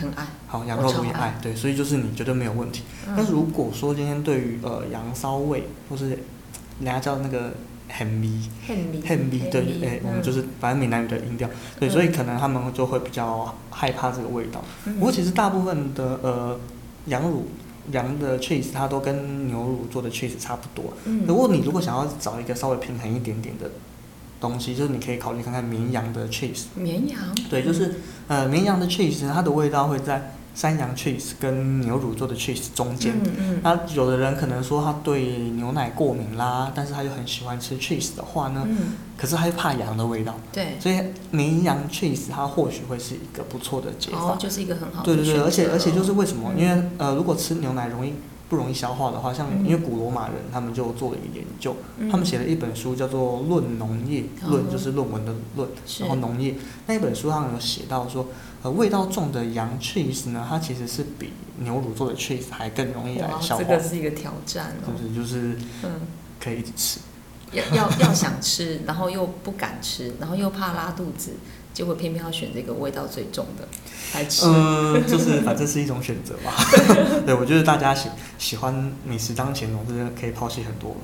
[0.00, 2.82] 很爱，好羊肉也爱，爱对，所以就是你绝对没有问题。
[3.06, 6.18] 嗯、但是如果说今天对于呃羊骚味，或是人
[6.86, 7.52] 家叫那个
[7.88, 14.64] 很迷，很迷，对，哎、欸，我们就是反正闽南语的音调，对，所以可能他们就会比较害怕这个味道。
[14.86, 16.58] 嗯、不过其实大部分的呃
[17.06, 17.46] 羊乳
[17.92, 20.92] 羊的 cheese 它都跟牛乳做的 cheese 差不多。
[21.04, 23.70] 嗯，如果你如果想要找一个稍微平衡一点点的。
[24.40, 27.18] 东西就是你可以考虑看看绵羊的 cheese，绵羊，
[27.50, 33.12] 对，就是呃绵羊的 cheese，它的味道会在山羊 cheese 跟牛乳做的 cheese 中间。
[33.24, 33.60] 嗯嗯。
[33.62, 41.00] 那有的人可能说他对牛奶过敏啦，但是他又很喜欢吃 cheese 的话呢，嗯，可是他又怕羊的味道，对，所以
[41.30, 44.18] 绵羊 cheese 它或许会是一个不错的解法。
[44.18, 45.04] 哦，就是一个很好的。
[45.04, 46.50] 对对对，而且而且就是为什么？
[46.56, 48.14] 因为呃，如果吃牛奶容易。
[48.50, 56.56] 不容易消化的话，像因为古罗马人他们就做了一个研究，嗯、他们写了一本书叫做《论农业》，论、嗯、就是论文的论，是然后农业
[56.88, 58.26] 那一本书上有写到说，
[58.62, 63.62] 呃，味道重的羊 cheese 呢，它其实是比牛乳做的 cheese 还更容易来消化。
[63.62, 64.92] 这个是一个挑战哦。
[65.00, 66.00] 就是就是，嗯，
[66.42, 66.98] 可以一直吃。
[67.52, 71.32] 要要要想吃，然后又不敢吃，然后又怕拉肚子。
[71.72, 73.66] 结果偏偏要选这个味道最重的
[74.14, 74.46] 来吃。
[74.46, 76.52] 嗯，就是反正是一种选择吧。
[77.24, 80.96] 对，我觉得大家喜喜欢美食当前，总是可以抛弃很多。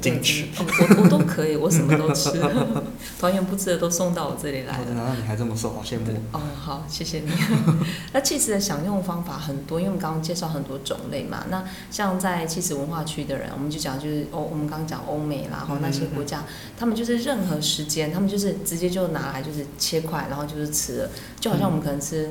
[0.00, 2.30] 进去，我我都可以，我什么都吃，
[3.18, 4.84] 团员不吃的都送到我这里来了。
[4.94, 5.70] 难道你还这么瘦？
[5.70, 6.06] 好羡慕。
[6.32, 7.30] 哦，好，谢谢你。
[8.12, 11.44] 那起司的享用方法很多，因为我们刚刚介绍很多种类嘛。
[11.50, 16.44] 那像在起司文化区的人，我们就讲就是欧，我们刚刚讲欧美啦，然后那些国家，
[16.78, 21.10] 他们就是任何时间，他们就是直接就拿来就是切块，然后就是吃了，
[21.40, 22.30] 就好像我们可能吃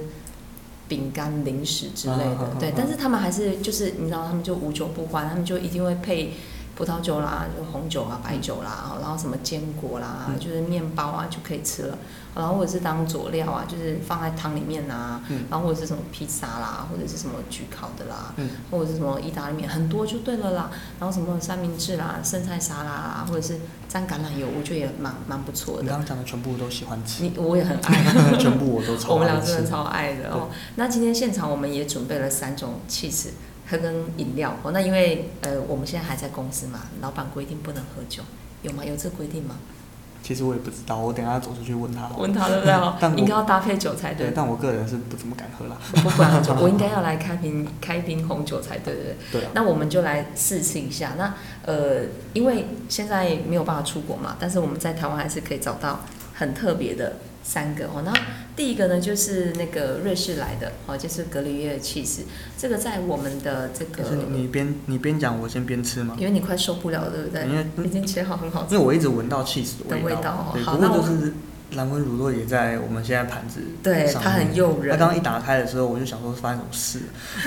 [0.88, 2.74] 饼干、零食之类的，对。
[2.76, 6.34] 但是他们还是就是你知道，他们就无酒不欢，他们就一定会配。
[6.76, 11.98] 葡萄酒啦，就红酒啊、白酒啦，然后什么坚果啦，嗯、就是面包啊就可以吃了，
[12.36, 20.70] 然后或者是当佐料啊，就是放在汤里面啊，嗯、然后或者是什么披萨啦，或者是什么焗烤的啦，嗯、或者是什么意大利面，很多就对了啦。
[21.00, 23.58] 然后什么三明治啦、生菜沙拉啦，或者是
[23.88, 25.84] 沾橄榄油，我觉得也蛮蛮不错的。
[25.84, 28.04] 你刚刚讲的全部都喜欢吃，你我也很爱，
[28.38, 29.14] 全部我都超爱。
[29.16, 30.50] 我们俩真的超爱的哦。
[30.76, 33.30] 那今天现场我们也准备了三种起司。
[33.68, 38.22] 喝跟饮料哦，那因为呃我们现在还在公司嘛，老板规定不能喝酒，
[38.62, 38.84] 有吗？
[38.86, 39.56] 有这规定吗？
[40.22, 42.10] 其实我也不知道，我等下走出去问他。
[42.18, 42.74] 问他对不对？
[43.00, 44.28] 但应该要搭配酒才对。
[44.28, 45.78] 对，但我个人是不怎么敢喝啦。
[46.02, 49.16] 不管，我应该要来开瓶开瓶红酒才对，对对？
[49.34, 49.52] 对啊。
[49.54, 51.14] 那我们就来试吃一下。
[51.16, 51.32] 那
[51.64, 56.00] 呃，因为现在没有办法出国嘛，但是我们在台湾还是可以找到
[56.34, 57.18] 很特别的。
[57.48, 58.12] 三个哦，那
[58.56, 62.24] 第一个呢，就是那个瑞士来的哦，就是格里耶尔起司，
[62.58, 64.04] 这个在我们的这个。
[64.04, 66.16] 是你边你边讲，我先边吃吗？
[66.18, 67.46] 因为你快受不了了，对不对？
[67.46, 68.74] 因为已经切好很好吃。
[68.74, 70.52] 因为我一直闻到起司的味道。
[70.56, 71.34] 味道对，不过就是
[71.74, 73.62] 蓝纹乳酪也在我们现在盘子。
[73.84, 74.92] 对，它很诱人。
[74.92, 77.00] 它刚刚一打开的时候，我就想说发生什么事。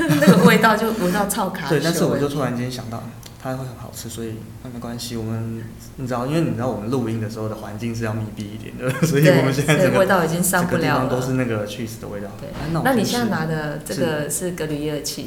[0.21, 1.67] 那个味道就闻到超卡。
[1.71, 3.03] 对，但是我就突然间想到。
[3.40, 5.16] 它会很好吃，所以那没关系。
[5.16, 5.62] 我们
[5.96, 11.09] 你知道，因为你知道我们录音的时候的环境是要密闭一点的， 所以我们现在这个味道已经上不了了。
[11.09, 12.29] 都是那个起司的味道。
[12.40, 12.48] 对，
[12.83, 15.27] 那你现在拿的这个是格里耶尔起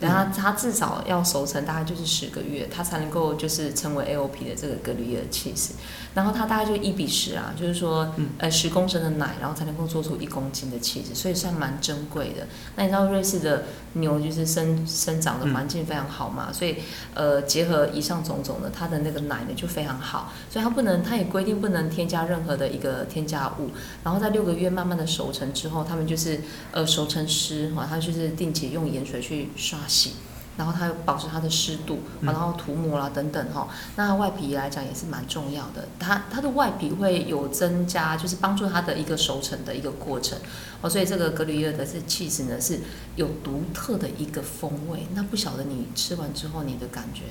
[0.00, 0.06] 司。
[0.06, 5.72] 然后它至少要熟成，大概就是十个月，它才能够就是成为 AOP 的这个格里耶尔起司。
[6.12, 12.46] 然后它大概就一比十啊，就是说，呃，十公升的奶，然后才能够做出一公斤的起司，所以算蛮珍贵的。
[12.74, 16.76] 那你知道瑞士的牛就是生生长的环境非常好嘛，所以
[17.14, 23.70] 呃，结合以上种种的，它的那个奶呢就非常好，所以它不能，它也规定不能添加任何的一个添加物。
[24.04, 26.40] 然后在六个月慢慢的熟成之后，他们就是
[26.72, 29.78] 呃熟成师哈，他就是定期用盐水去刷。
[29.86, 30.14] 洗，
[30.56, 33.68] 然后它保持它的湿度，然后涂抹啦等等哈。
[33.96, 40.38] 那外皮来讲也是蛮重要的，它它的外皮会有增加，就是帮助它的一个熟成的一个过程
[40.80, 40.88] 哦。
[40.88, 42.80] 所以这个格里耶尔的这起司呢是
[43.16, 45.06] 有独特的一个风味。
[45.14, 47.22] 那不晓得你吃完之后你的感觉？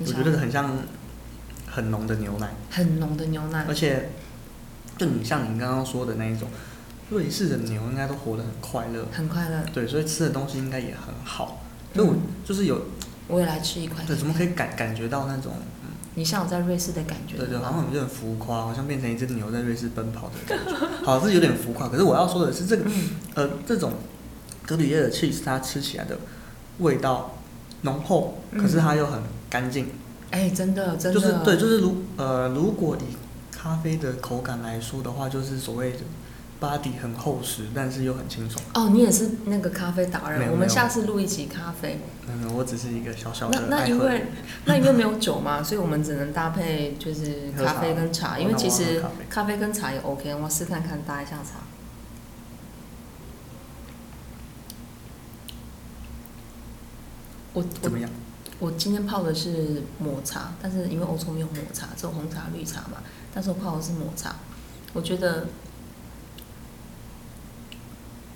[0.00, 0.78] 我觉得很像
[1.66, 4.10] 很浓的牛奶，很浓的牛奶，而且
[4.98, 6.48] 就你像你刚刚说的那一种，
[7.10, 11.63] 瑞士的牛应该都活得很快乐，很快乐，对，所以吃的东西应该也很好。
[11.94, 12.80] 所以我就是有，
[13.28, 14.04] 我也来吃一块。
[14.04, 15.52] 对，怎么可以感感觉到那种，
[15.84, 17.36] 嗯，你像我在瑞士的感觉。
[17.36, 21.04] 对对，好像有点浮夸，好像变成一只牛在瑞士奔跑的感觉。
[21.04, 21.88] 好，是有点浮夸。
[21.88, 22.90] 可是我要说的是，这个，
[23.34, 23.92] 呃，这种
[24.66, 26.18] 格里耶的 cheese 它吃起来的
[26.78, 27.38] 味道
[27.82, 29.88] 浓厚，可是它又很干净。
[30.30, 31.20] 哎，真的，真的。
[31.20, 33.16] 就是对，就是如呃，如果以
[33.50, 35.98] 咖啡的口感来说的话，就是所谓的。
[36.60, 38.63] body 很厚实，但是又很清爽。
[38.74, 42.00] 哦，你也是那个咖啡达人，我们下次录一集咖啡。
[42.26, 43.68] 没有，我只是一个小小的。
[43.68, 44.26] 那那因为
[44.64, 50.34] 那因为没有 酒嘛，所以我们只能搭配就是咖啡跟茶，因为其实咖啡跟茶也 OK。
[50.34, 51.60] 我试看看搭一下茶。
[57.52, 58.10] 我怎么样？
[58.58, 62.98] 我今天泡的是抹茶，但是因为欧洲没有抹茶，只有红茶、绿茶嘛。
[63.32, 64.34] 但是我泡的是抹茶，
[64.92, 65.46] 我觉得。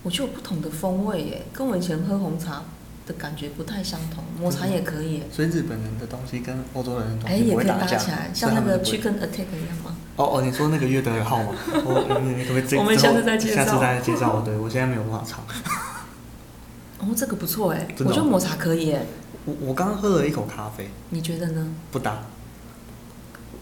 [0.03, 2.63] 我就有不同的风味耶，跟我以前喝红茶
[3.07, 4.23] 的感觉不太相同。
[4.41, 5.23] 抹茶也可以。
[5.33, 9.97] 所以日本人的东西跟欧洲人的东西，哎，也可以搭起来，像那个 Chicken Attack 一样吗？
[10.17, 11.53] 哦哦，你说那个乐德号吗？
[11.85, 12.79] 我你可不可以？
[12.79, 13.65] 我们下次再介绍。
[13.65, 14.41] 下次再介绍。
[14.41, 15.45] 对，我现在没有办法唱。
[16.99, 19.05] 哦，这个不错哎，我觉得抹茶可以哎。
[19.45, 21.67] 我我刚刚喝了一口咖啡，你觉得呢？
[21.91, 22.23] 不搭。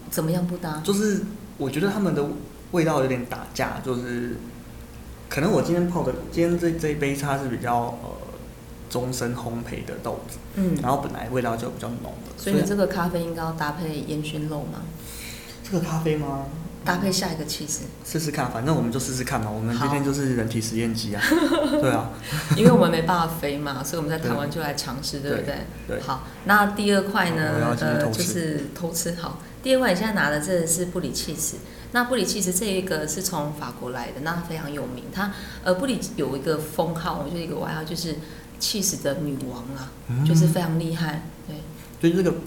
[0.09, 0.81] 怎么样不搭？
[0.83, 1.23] 就是
[1.57, 2.23] 我觉得他们的
[2.71, 4.35] 味道有点打架，就是。
[5.29, 8.09] 可能我今天泡的，今天这这一杯它是比较呃
[8.89, 14.81] 终身烘焙的豆子，嗯，然后本来味道就比较浓的，所以你这个咖啡应该要搭配烟熏肉吗？
[15.63, 16.45] 这个咖啡吗？
[16.85, 19.51] 搭配下一个气质，试试看，反正我们就试试看嘛。
[19.51, 21.21] 我们今天就是人体实验机啊，
[21.81, 22.11] 对啊，
[22.55, 25.55] 因为我们没办法飞嘛，所以我们在台湾就来尝试，对不对？
[25.85, 25.99] 对。
[25.99, 27.75] 好，那第二块呢？
[27.81, 29.15] 呃，就是偷吃。
[29.15, 31.57] 好，第二块你现在拿的这个是布里起司。
[31.91, 35.05] 那布里其实这一个是从法国来的，那非常有名。
[35.13, 35.31] 它
[35.63, 38.15] 呃布里有一个封号，就是一个外号，就是
[38.59, 41.23] 气死的女王啊，嗯、就是非常厉害。
[41.47, 41.55] 对，
[42.01, 42.37] 所以这个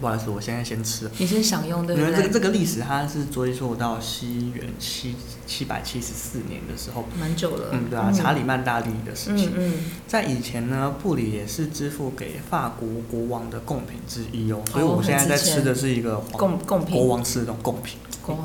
[0.00, 1.10] 不好意思，我现在先吃。
[1.18, 2.10] 你先享用对不对？
[2.10, 5.14] 因为这个这个历史它是追溯到西元七
[5.46, 7.68] 七百七十四年的时候，蛮久了。
[7.72, 9.50] 嗯，对啊，查理曼大帝的事情。
[9.56, 9.74] 嗯，嗯，
[10.06, 14.60] 在以前呢，布里也是支付给法国国王的贡品之一哦。
[14.70, 17.98] 所以我们现在在吃的是一个贡贡品，国王吃的这种贡品。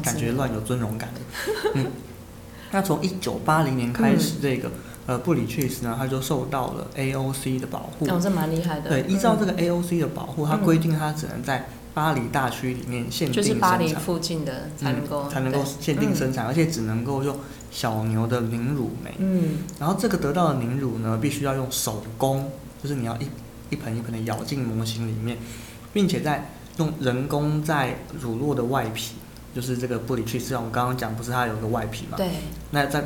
[0.04, 1.10] 感觉乱有尊荣感。
[1.76, 1.86] 嗯，
[2.72, 4.72] 那从一九八零年开始，这个、嗯、
[5.08, 8.06] 呃布里起司呢，它就受到了 AOC 的保护。
[8.10, 8.90] 哦，这蛮厉害的。
[8.90, 17.38] 对，依照这个 AOC 的保护，它规定它只能在巴黎大区里面限定生产，就是巴黎附近的才能够、嗯、才能够限定生产，嗯、而且只能够用
[17.72, 19.14] 小牛的凝乳酶。
[19.20, 22.52] 嗯，然后这个得到的凝乳呢，必须要用手工，
[22.84, 23.28] 就是你要一
[23.70, 25.38] 一盆一盆的舀进模型里面，
[25.94, 29.16] 并且在用人工在乳酪的外皮。
[29.56, 32.18] 就是这个布里起司，我们刚刚讲不是它有个外皮嘛？
[32.18, 32.30] 对。
[32.72, 33.02] 那在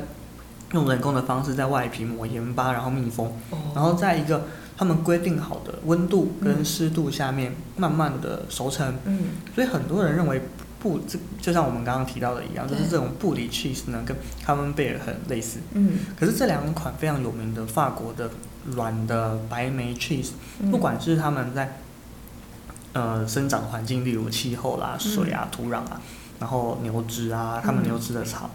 [0.73, 8.95] 用人工的方式在外皮抹盐巴，然后密封，哦、然后在一个他们规定好的温度跟湿度下面慢慢的熟成。
[9.05, 9.19] 嗯。
[9.53, 10.41] 所以很多人认为
[10.79, 15.59] 布这就像我们刚刚提到的一样，就是这种布里 cheese 呢，跟卡门贝尔很类似。
[15.73, 15.99] 嗯。
[16.19, 18.29] 可是这两款非常有名的法国的
[18.65, 20.31] 软的白莓 cheese，
[20.71, 21.77] 不管是他们在
[22.93, 26.01] 呃生长环境，例如气候啦、水啊、土壤啊，
[26.39, 28.49] 然后牛脂啊，他们牛吃的草，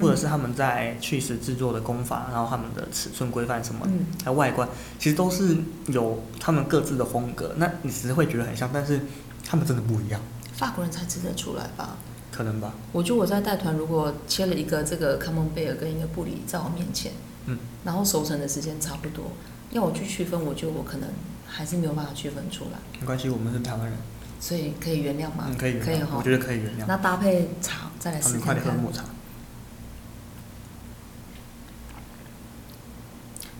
[0.00, 3.86] 或者是他们在 cheese 制作的工法，然后他们的尺寸规范什么，
[4.24, 7.54] 还有外观，其实都是有他们各自的风格。
[7.56, 9.00] 那你只是会觉得很像，但是
[9.44, 10.20] 他们真的不一样。
[10.52, 11.96] 法国人才吃得出来吧？
[12.32, 12.72] 可能吧。
[12.92, 17.12] 我觉得我在带团，如果切了一个这个卡蒙贝尔跟一个布里在我面前，
[17.46, 19.32] 嗯，然后熟成的时间差不多，
[19.70, 21.08] 要我去区分，我觉得我可能
[21.46, 22.78] 还是没有办法区分出来。
[23.00, 23.96] 没关系，我们是台湾人，
[24.40, 25.46] 所以可以原谅吗？
[25.48, 26.16] 嗯，可以，可以哈。
[26.16, 26.84] 我觉得可以原谅。
[26.86, 28.40] 那搭配茶再来试试看。
[28.40, 29.04] 你快点喝抹茶。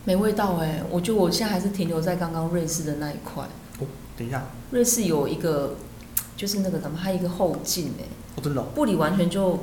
[0.04, 3.44] 没味道哎，我觉得我现在还是停留在刚刚瑞士的那一块。
[3.80, 3.86] 哦，
[4.16, 5.76] 等一下，瑞士有一个。
[6.36, 8.04] 就是那个什么，还有一个后劲哎，
[8.36, 9.58] 我真的，布里完全就，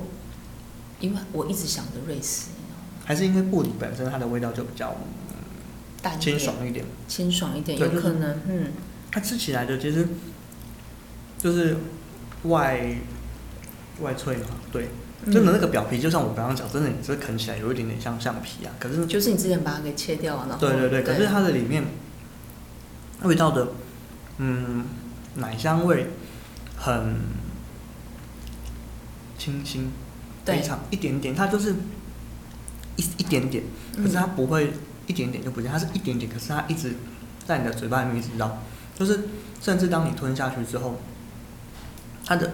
[1.00, 2.48] 因为我一直想着瑞士，
[3.06, 4.94] 还是因为布里本身它的味道就比较
[6.02, 8.74] 淡，清爽一点，清爽一点，有可能，嗯，
[9.10, 10.06] 它吃起来的其实
[11.46, 11.78] 就是
[12.46, 12.98] 外
[14.02, 14.90] 外脆嘛，对，
[15.26, 21.84] 真的那个表皮就像我刚刚讲，真的你这啃起来有一点点像橡皮啊，可是就是你之前把它给切掉了，对对对，可是它的里面
[23.22, 23.68] 味道的，
[24.40, 24.86] 嗯，
[25.36, 26.08] 奶香味。
[26.78, 27.16] 很
[29.38, 29.90] 清新，
[30.44, 31.74] 非常一点点，它就是
[32.98, 33.64] 一一点点，
[33.96, 34.74] 可是它不会
[35.08, 36.94] 一点点就不见，它是一点点，可是它一直
[37.48, 38.62] 在你的嘴巴里面一直绕，
[38.94, 39.22] 就是
[39.62, 41.00] 甚至当你吞下去之后，
[42.26, 42.54] 它的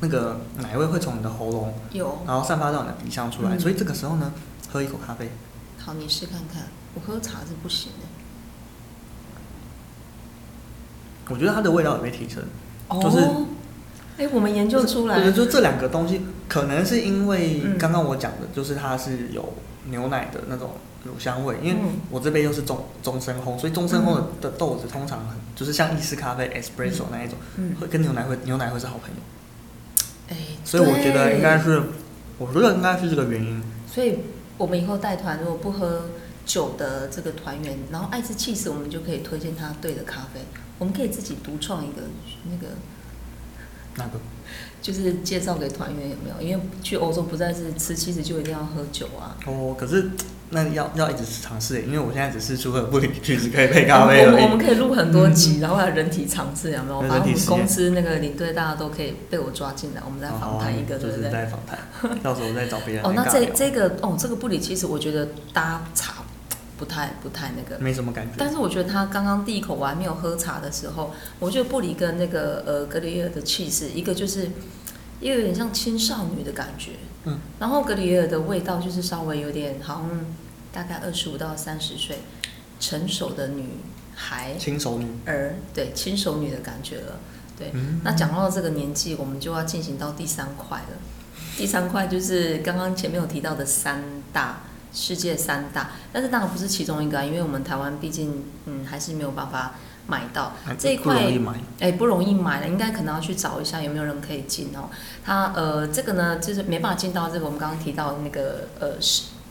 [0.00, 4.32] 那个奶味会从你的喉咙有，然后散发到你的鼻腔出来，所以这个时候呢，
[4.72, 5.30] 喝一口咖啡。
[5.78, 8.06] 好，你试看看，我喝茶是不行的。
[11.28, 12.42] 我觉得它的味道也被提升，
[13.00, 13.28] 就是。
[14.18, 19.54] 哎，我们研究出来，对，就这两个东西，可能是因为刚刚我讲的，就是它是有
[19.86, 20.72] 牛奶的那种
[21.04, 27.36] 乳香味，因为我这边又是中中深烘，所以中深烘的豆子通常很就是像意式咖啡 espresso 那一种，
[27.80, 29.22] 会跟牛奶会牛奶会是好朋友。
[30.28, 31.82] 哎，所以我觉得应该是，
[32.38, 33.62] 我觉得应该是这个原因。
[33.86, 34.18] 所以
[34.58, 36.10] 我们以后带团如果不喝
[36.44, 40.40] 酒的这个团员，然后爱吃起司，我们就可以推荐他对的咖啡，
[40.78, 42.02] 我们可以自己独创一个
[42.50, 42.74] 那个。
[43.96, 44.20] 哪个？
[44.80, 46.40] 就是介绍给团员有没有？
[46.40, 49.36] 因为去欧洲不再是吃起司就一定要喝酒啊。
[49.46, 50.10] 哦，可是
[50.50, 54.42] 那要要一直尝试，因为我现在只是除了布里其实可以配咖啡而已。
[54.44, 57.00] 我们可以录很多集，嗯、然后还有人体尝试有没有？
[57.02, 61.30] 把我们公司那个领队大家都可以被我抓进来，我们再访谈一个，对不对？
[61.30, 61.78] 再访谈，
[62.22, 63.04] 到时候再找别人。
[63.04, 66.14] 哦，那这这个哦，这个布里其实我觉得搭茶。
[66.80, 68.32] 不太不太那个，没什么感觉。
[68.38, 74.50] 但是我觉得他刚刚第一口我还没有喝茶的时候，我觉得布里跟那个呃格里尔的气势，一个就是，
[75.20, 76.92] 一个有点像青少女的感觉，
[77.24, 80.24] 嗯，然后格里尔的味道就是稍微有点好像
[80.72, 82.18] 大概二十五到三十岁
[82.78, 83.64] 成熟的女
[84.14, 87.20] 孩，轻熟女儿，对，轻熟女的感觉了，
[87.58, 87.70] 对。
[87.74, 90.98] 嗯、那讲到这个年纪，我们就要进行到第三块了。
[91.56, 94.02] 第三块就是刚刚前面有提到的三
[94.32, 94.60] 大。
[94.92, 99.74] 世界三大，但是当然不是其中一个，啊因为我们台湾毕竟嗯还是没有办法
[100.08, 101.14] 买到这一块，
[101.78, 104.90] 哎、欸、不容易买了，应该可能要去找一下有没有人可以进哦。
[105.24, 109.00] 它呃这个呢就是没办法进到这个我们刚刚提到的那个呃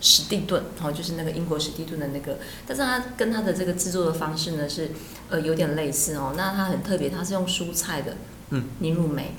[0.02, 4.92] 史史蒂顿哦，就是那个英国史蒂顿的那个，但是它跟它的这个制作的方式呢是
[5.30, 6.34] 呃有点类似哦。
[6.36, 8.16] 那它很特别，它是用蔬菜的
[8.50, 9.34] 嗯凝乳酶。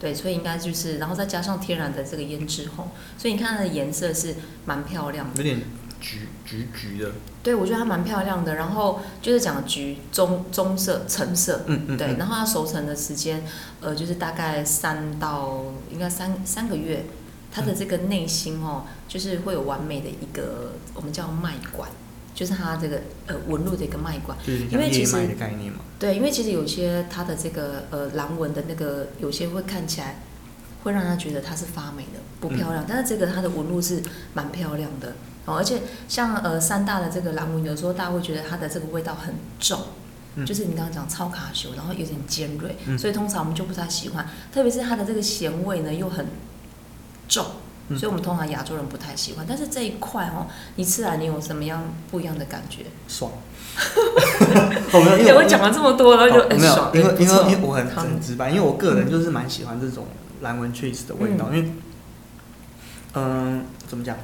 [0.00, 5.62] 对，所以应该就是，然后再加上天然的这个胭脂红，所以你看它的颜色是蛮漂亮的，有点
[6.00, 7.12] 橘橘橘的。
[7.40, 8.56] 对，我觉得它蛮漂亮的。
[8.56, 12.16] 然后就是讲橘棕棕色、橙色，嗯嗯，对。
[12.16, 13.44] 然后它熟成的时间，
[13.80, 17.06] 呃，就是大概三到应该三三个月，
[17.52, 21.88] 它的这个内心哦，就是会有完美的一个我们叫脉管。
[22.34, 24.36] 就是它这个呃纹路的一个脉管，
[24.70, 25.14] 因为其实
[25.98, 30.16] 对，因为其实有些它的这个呃蓝纹的那个有些会看起来
[30.82, 35.14] 会让他觉得它是发霉的不漂亮，嗯、但是这个它的纹路是蛮漂亮的。
[35.44, 39.78] 哦，而且像呃三大的这个蓝纹，有时候大家会觉得它的这个味道很重，
[40.36, 46.26] 嗯、就是你刚刚讲超卡修，然后有点尖锐，嗯、所以通常我们就不太喜欢，特别是它的这个咸味呢又很
[47.32, 47.46] 重。
[47.88, 52.84] 所以，我们通常亚洲人不太喜欢，但是这一块哦，你吃来你有什么样不一样的感觉？
[53.08, 53.30] 爽。
[54.92, 60.06] 我 没有，因为我讲了这么多，然后就没有，因为因为因为我很很直白，因为我个人就是蛮喜欢这种
[60.40, 61.72] 蓝纹 cheese 的味道，因为
[63.14, 64.16] 嗯，怎么讲？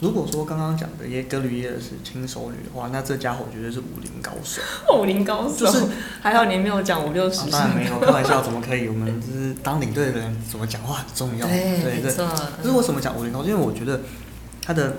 [0.00, 4.62] 如果说刚刚讲的耶格吕耶是轻熟女的话，那这家伙绝对是武林高手。
[4.96, 5.86] 武林高手，就是
[6.20, 7.50] 还好你没有讲五六十岁。
[7.50, 8.86] 当然没有，开玩笑，怎么可以？
[8.86, 11.44] 我们就是当领队的人，怎么讲话很重要。
[11.48, 12.12] 对，对对。
[12.62, 13.48] 就是为什么讲武林高手？
[13.48, 14.00] 因为我觉得
[14.62, 14.98] 他的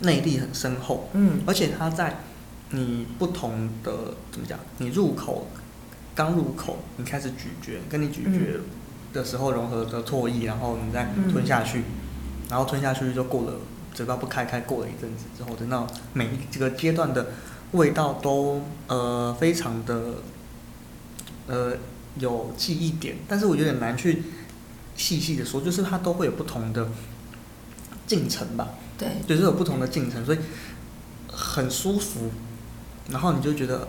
[0.00, 1.08] 内力很深厚。
[1.12, 1.40] 嗯。
[1.44, 2.18] 而且他在
[2.70, 3.92] 你不同的
[4.30, 4.56] 怎么讲？
[4.78, 5.48] 你入口
[6.14, 8.60] 刚入口，你开始咀嚼，跟你咀嚼
[9.12, 11.82] 的时候融合的唾液，然后你再吞下去，
[12.48, 13.54] 然后吞下去就过了。
[13.92, 17.32] 嘴巴不开开，过了一阵子之后等到每一这个阶段的
[17.72, 20.14] 味道都呃非常的
[21.46, 21.72] 呃
[22.18, 24.22] 有记忆点，但是我有点难去
[24.96, 26.88] 细细的说，就是它都会有不同的
[28.06, 28.68] 进程吧。
[28.98, 30.38] 对，就是有不同的进程，所以
[31.30, 32.30] 很舒服。
[33.10, 33.88] 然后你就觉得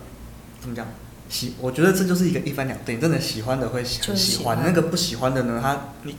[0.60, 0.88] 怎么讲？
[1.30, 6.16] 喜，我觉得这就是一个一翻两瞪，真的喜欢的会喜欢，喜欢那个不喜欢的呢，他你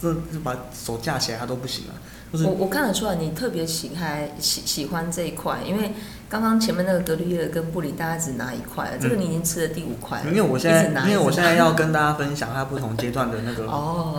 [0.00, 1.94] 这就把手架起来，他都不行了。
[2.32, 5.92] 我我看得出来，你特别喜爱喜喜欢这一块，因为
[6.28, 10.30] 刚刚前面那个格吕叶跟布里大家只拿一块，嗯，这个你已经吃了第五块了。
[10.30, 13.64] 因为我现在因为我现在要跟大家分享它不同阶段的那个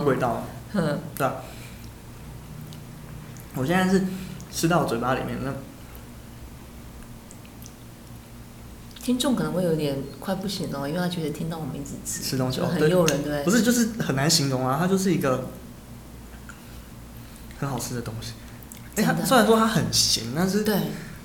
[0.04, 1.36] 味道，哦，对啊，
[3.54, 4.04] 我现在是
[4.52, 5.50] 吃到嘴巴里面那，
[9.02, 15.48] 听众可能会有点快不行哦，因为他觉得听到我们一直吃吃东西很诱人，对，对，不是就是很难形容啊，它就是一个。
[17.62, 18.32] 很好吃的东西，
[18.96, 20.76] 哎、欸，它虽然说它很咸，但是对，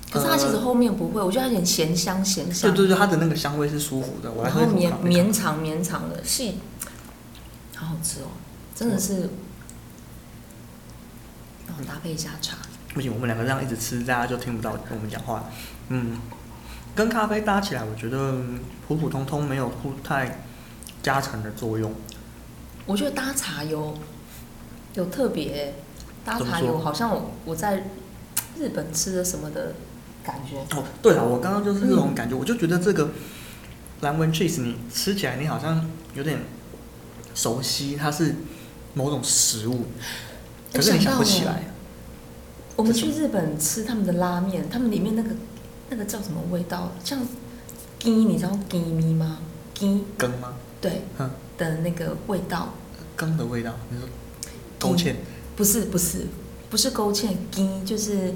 [0.08, 2.70] 可是它其实后面不会，呃、我觉得它有点咸香咸香。
[2.70, 6.58] 对对对，它的那个香味是舒服的，我还会绵绵长绵长的细，
[7.74, 8.30] 好好吃哦，
[8.72, 9.30] 真的是。
[11.66, 12.56] 然后搭配一下茶。
[12.94, 15.44] 不行，我们两个这样一直吃，大家就听不到我们讲话。
[15.88, 16.18] 嗯，
[16.94, 18.36] 跟咖啡搭起来，我觉得
[18.86, 19.72] 普普通通，没有
[20.04, 20.44] 太
[21.02, 21.92] 加成的作用。
[22.86, 23.98] 我觉得搭茶有
[24.94, 25.74] 有特别。
[26.24, 27.84] 搭茶油好像我我在
[28.58, 29.74] 日本吃的什么的
[30.24, 33.10] 感觉哦，对了，我刚刚就是这种感觉，嗯、我就觉得这个
[34.00, 36.40] 蓝纹 cheese 你吃起来你好像有点
[37.34, 38.34] 熟悉，它是
[38.94, 39.86] 某种食物，
[40.72, 41.62] 可是你想不起来。
[42.76, 45.30] 我们去日本吃他们的拉面，他们里面那个
[45.90, 46.92] 那个叫什么味道？
[47.02, 47.18] 像
[47.98, 49.38] 鸡，你知道鸡咪吗？
[49.74, 50.54] 鸡羹吗？
[50.80, 52.74] 对，嗯的那个味道，
[53.16, 54.08] 羹的味道，你说
[54.78, 55.14] 勾芡。
[55.58, 56.24] 不是不是
[56.70, 58.32] 不是勾芡，羹就是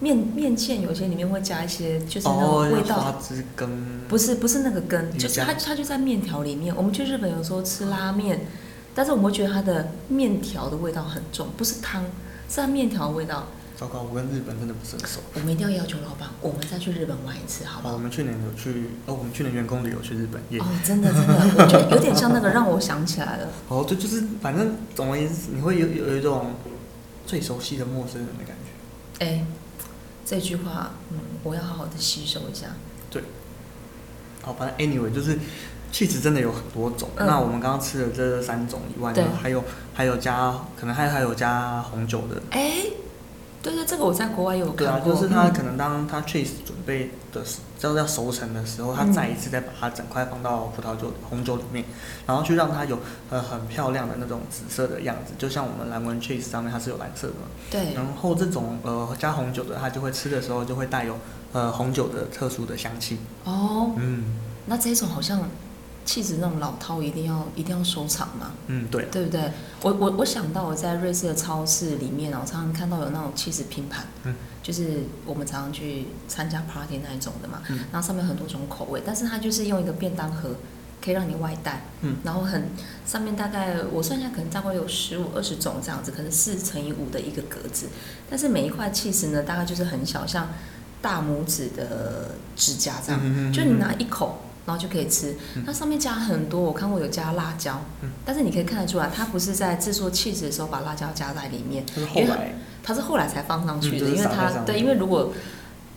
[0.00, 2.96] 面面线，有些里面会加一些，就是那种味道。
[2.96, 3.70] 哦、花枝羹。
[4.08, 6.74] 不是不是那个羹，就是它它就在面条里面。
[6.74, 8.48] 我们去日本有时候吃拉面，
[8.92, 12.02] 但是我们会觉得它的面条的味道很重，不是汤，
[12.48, 13.46] 是它面条的味道。
[13.76, 15.20] 糟糕，我跟日本真的不是很熟。
[15.34, 17.94] 我们一定要要求老板，我们再去日本玩一次，好不好？
[17.94, 20.60] 我们去年有去哦，我们去年员工旅游去日本耶。
[20.60, 23.48] 哦，真的真的，我觉得有点像那个，让我想起来了。
[23.68, 26.52] 哦，对，就是反正总而言之，你会有有一种
[27.26, 29.24] 最熟悉的陌生人的感觉。
[29.26, 29.44] 哎，
[30.24, 32.68] 这句话，嗯，我要好好的吸收一下。
[33.10, 33.24] 对。
[34.42, 35.36] 好，反正 anyway 就是
[35.92, 37.08] ，cheese 真的有很多种。
[37.16, 42.40] 嗯、那我们刚刚吃的这三种以外呢，还有还有加，可能还还有加红酒的。
[42.50, 42.84] 哎。
[43.64, 44.76] 对对，这个我在国外有看过。
[44.76, 51.82] 对啊，就是他可能当他 cheese 准备的时，就是要熟成的时候，他再一次再把它整块放到葡萄酒、红酒里面，
[52.26, 52.98] 然后去让它有
[53.30, 57.48] 呃很漂亮的那种紫色的样子，就像我们蓝纹 cheese 上面它是有蓝色的嘛。
[57.70, 57.94] 对。
[57.94, 61.18] 然后这种呃加红酒的，它就会吃的时候就会带有
[61.54, 63.18] 呃红酒的特殊的香气。
[63.44, 63.92] 哦。
[63.96, 64.36] 嗯。
[64.66, 65.40] 那这种好像。
[66.04, 68.52] 气质那种老饕一定要一定要收藏嘛？
[68.66, 69.50] 嗯，对，对不对？
[69.82, 80.50] 我我我想到我在瑞士的超市里面，我常常看到有那种气质拼盘，嗯，就是我们常常去参加 party 那一种的嘛，嗯，然后上面很多种口味，但是它就是用一个便当盒
[81.02, 82.68] 可以让你外带，嗯，然后很
[83.06, 87.88] 上面大概我算一下，可能大概有十五二十种这样子，可能四乘以五的一个格子，
[88.28, 90.48] 但是每一块气质呢，大概就是很小，像
[91.00, 94.40] 大拇指的指甲这样，嗯嗯嗯嗯，就你拿一口。
[94.66, 95.34] 然后就可以吃，
[95.66, 105.32] 它上面加很多，我看过有加辣椒，嗯、但是你可以看得出来，它不是在制作气质的时候把辣椒加在里面，是后来，它是后来才放上去的，因为它对，因为如果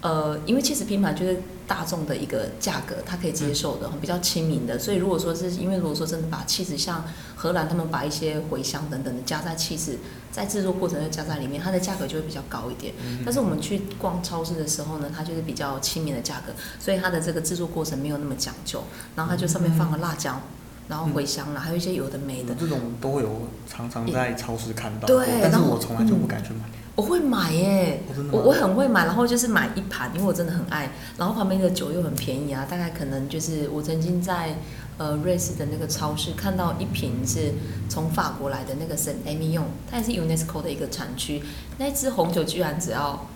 [0.01, 7.03] 呃，因为起司拼盘就是大众的一个价格，他可以接受的，嗯、比较亲民的，所以如果说是因为如果说真的把气质像
[7.35, 9.99] 荷兰他们把一些茴香等等的加在气质。
[10.29, 12.93] 在制作过程就加在里面，它的价格就会比较高一点。
[13.25, 18.83] 但是我们去逛超市的时候呢，它就是比较亲民的价格，所以它的这个制作过程没有那么讲究。
[19.15, 20.39] 然后它就上面放了辣椒，
[20.87, 22.53] 然后茴香啦，还有一些有的没的。
[22.53, 26.59] 这种都会有常常在超市看到，对，但是我从来就不敢去买。
[26.97, 30.91] 我会买耶，我我很会买，然后就是买一盘，因为我真的很爱。
[31.15, 34.55] 然后旁边的酒又很便宜啊，大概可能就是我曾经在
[34.97, 37.53] 呃瑞士的那个超市看到一瓶是
[37.87, 41.43] 从法国来的那个圣埃米用，它也是 UNESCO 的一个产区，
[41.77, 43.27] 那支红酒居然只要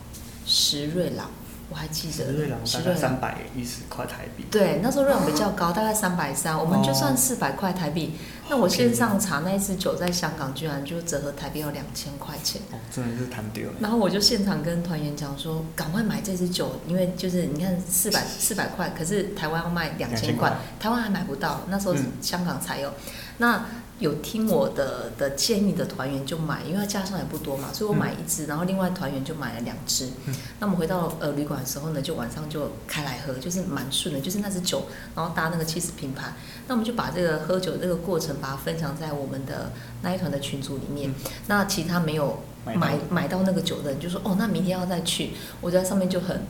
[0.43, 1.30] 十瑞郎。
[1.72, 4.45] 我还记得，瑞郎大概三百一十块台币。
[4.51, 8.13] 对，那时候瑞郎比较高，大概三百三，我们就算四百块台币。
[8.49, 12.61] 那我线上查那一支酒在香港居然就折合台币要两千块钱。
[12.72, 13.74] 哦，真的是谈丢了。
[13.80, 22.89] 然后我就现场跟团员讲说，赶快买这支酒，因为就是你看四百 四百块，可是台湾要卖两千块，台湾还买不到，那时候香港才有。
[22.89, 22.93] 嗯、
[23.38, 23.65] 那
[24.02, 30.10] 有听我的的建议的团员就买，因为加上也不多嘛，所以我买一支，然后另外团员就买了两支。
[30.26, 34.86] 嗯、那我们回到呃旅馆的时候呢，就晚上就开来喝，就是蛮顺的，就是那支酒，
[35.16, 36.34] 然后搭那个起司拼盘，
[36.68, 39.72] 那我们就把这个喝酒这个过程把它分享在我们的
[40.02, 41.12] 那一团的群组里面。
[41.12, 41.16] 嗯、
[41.47, 45.32] 那其他没有买买到，买到那个酒的人就说哦，那明天要再去，
[45.62, 46.41] 我在上面就很。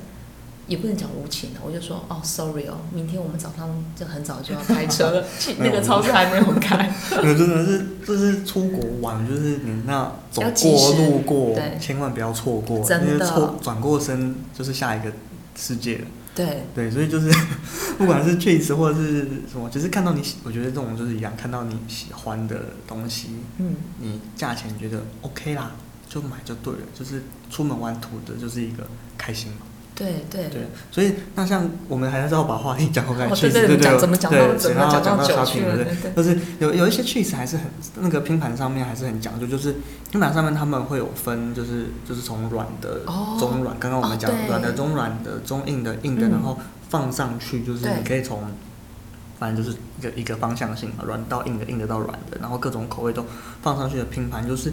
[0.72, 6.90] 也不能讲无情的，我就说哦，sorry 哦，明天我们早上就很早就要开车了，去 那个超市还没有开。
[7.18, 15.12] 有真的是，就是出国玩，就是你那走过路过， 千万不要错过，真的，因为错转过身就是下一个
[15.58, 16.06] 世界了。
[16.34, 17.30] 对对，所以就是
[18.00, 22.58] 不管是 cheese 或者是什么，就是看到你喜，我觉得这种就是一样，看到你喜欢的
[22.88, 25.72] 东西，嗯，你价钱觉得 OK 啦，
[26.08, 29.58] 就买就对了，就是出门玩图的就是一个开心嘛。
[29.94, 35.76] 对对对，所以那像我们还是要把话题讲回来，对对对，怎么讲到怎么讲到酒去了？
[35.76, 37.66] 对对，就是有有一些 cheese 还是很
[38.00, 39.76] 那个拼盘上面还是很讲究，就是
[40.12, 43.02] 拼盘上面他们会有分，就是就是从软的、
[43.40, 46.58] 中软，刚刚我们讲软的、中软的、中硬的、硬的，然后
[46.90, 48.44] 放上去，就是你可以从。
[49.42, 53.26] 反正就是一个一个方向性嘛，软到硬的，硬的到软的，然后各种口味都
[53.64, 54.72] 放上去的拼盘，就是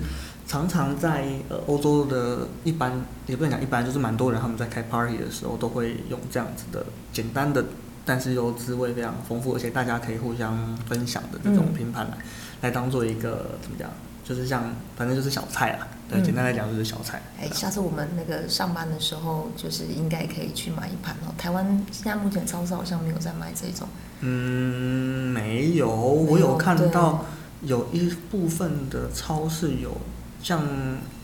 [0.49, 7.63] 常常在呃欧洲的一般也不能讲一般，就是蛮多人他们在开 party 的时候都会用这样子的简单的，
[8.07, 12.25] 但是又滋味非常丰富，而且大家可以互相分享的这种拼盘来、嗯、
[12.63, 13.89] 来当做一个怎么讲？
[14.25, 14.63] 就是像，
[14.95, 15.89] 反正就是小菜啦。
[16.11, 17.23] 对，简单来讲就是小菜。
[17.41, 21.33] 哎、嗯，下次我们那个上班的时候，就是应该可以去买一盘哦。
[21.39, 23.89] 台湾现在目前超市好像没有在卖这种。
[24.21, 27.25] 嗯，没有，我有看到
[27.63, 29.97] 有一部分的超市有，
[30.43, 30.63] 像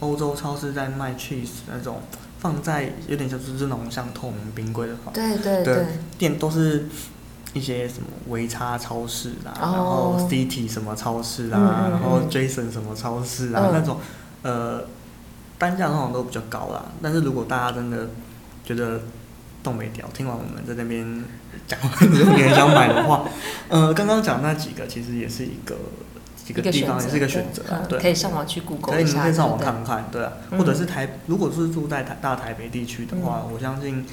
[0.01, 2.01] 欧洲超市在卖 cheese 那种，
[2.39, 5.87] 放在有点像是那种像透明冰柜的话，对对对，
[6.19, 6.87] 店都是。
[7.53, 13.97] 一些什么维差超市啦，然后 City 什么超市啦，然后 Jason 什么超市啊，那种
[14.43, 14.83] 呃
[15.57, 16.87] 单价通常都比较高啦。
[17.01, 18.09] 但是如果大家真的
[18.65, 19.01] 觉得
[19.63, 21.07] 动没掉，听完我们在那边
[21.69, 23.25] 讲，如果你很想买的话，
[23.69, 25.77] 呃，刚刚讲那几个其实也是一个
[26.49, 34.05] 一个地方，也是一个选择，对，可以上网去 Google 一下，可以可以上网看看，对啊，或者是台，如果是住在台大台北地区的话，我相信。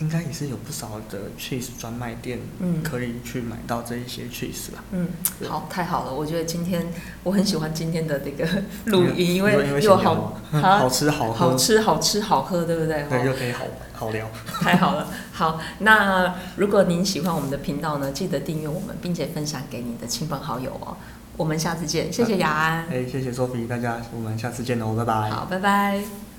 [0.00, 4.82] 应该也是有不少的 cheese 专卖店，嗯，可以去买到这一些 cheese 吧。
[4.92, 5.08] 嗯，
[5.46, 6.90] 好，太好了，我觉得今天
[7.22, 8.48] 我很喜欢今天的这个
[8.86, 10.88] 录音，因为又好好。
[10.88, 13.04] 吃好喝，好吃好吃好喝，对不对？
[13.10, 14.26] 对，又可以好好聊。
[14.62, 20.96] 太好了，好，那如果您喜欢我们的频道呢，记得订阅我们，并且分享给你的亲朋好友哦。
[21.36, 22.86] 我们下次见，谢谢雅安。
[22.90, 25.30] 哎，谢谢 Sophie，大家，我们下次见喽，拜拜。
[25.30, 26.29] 好，拜拜。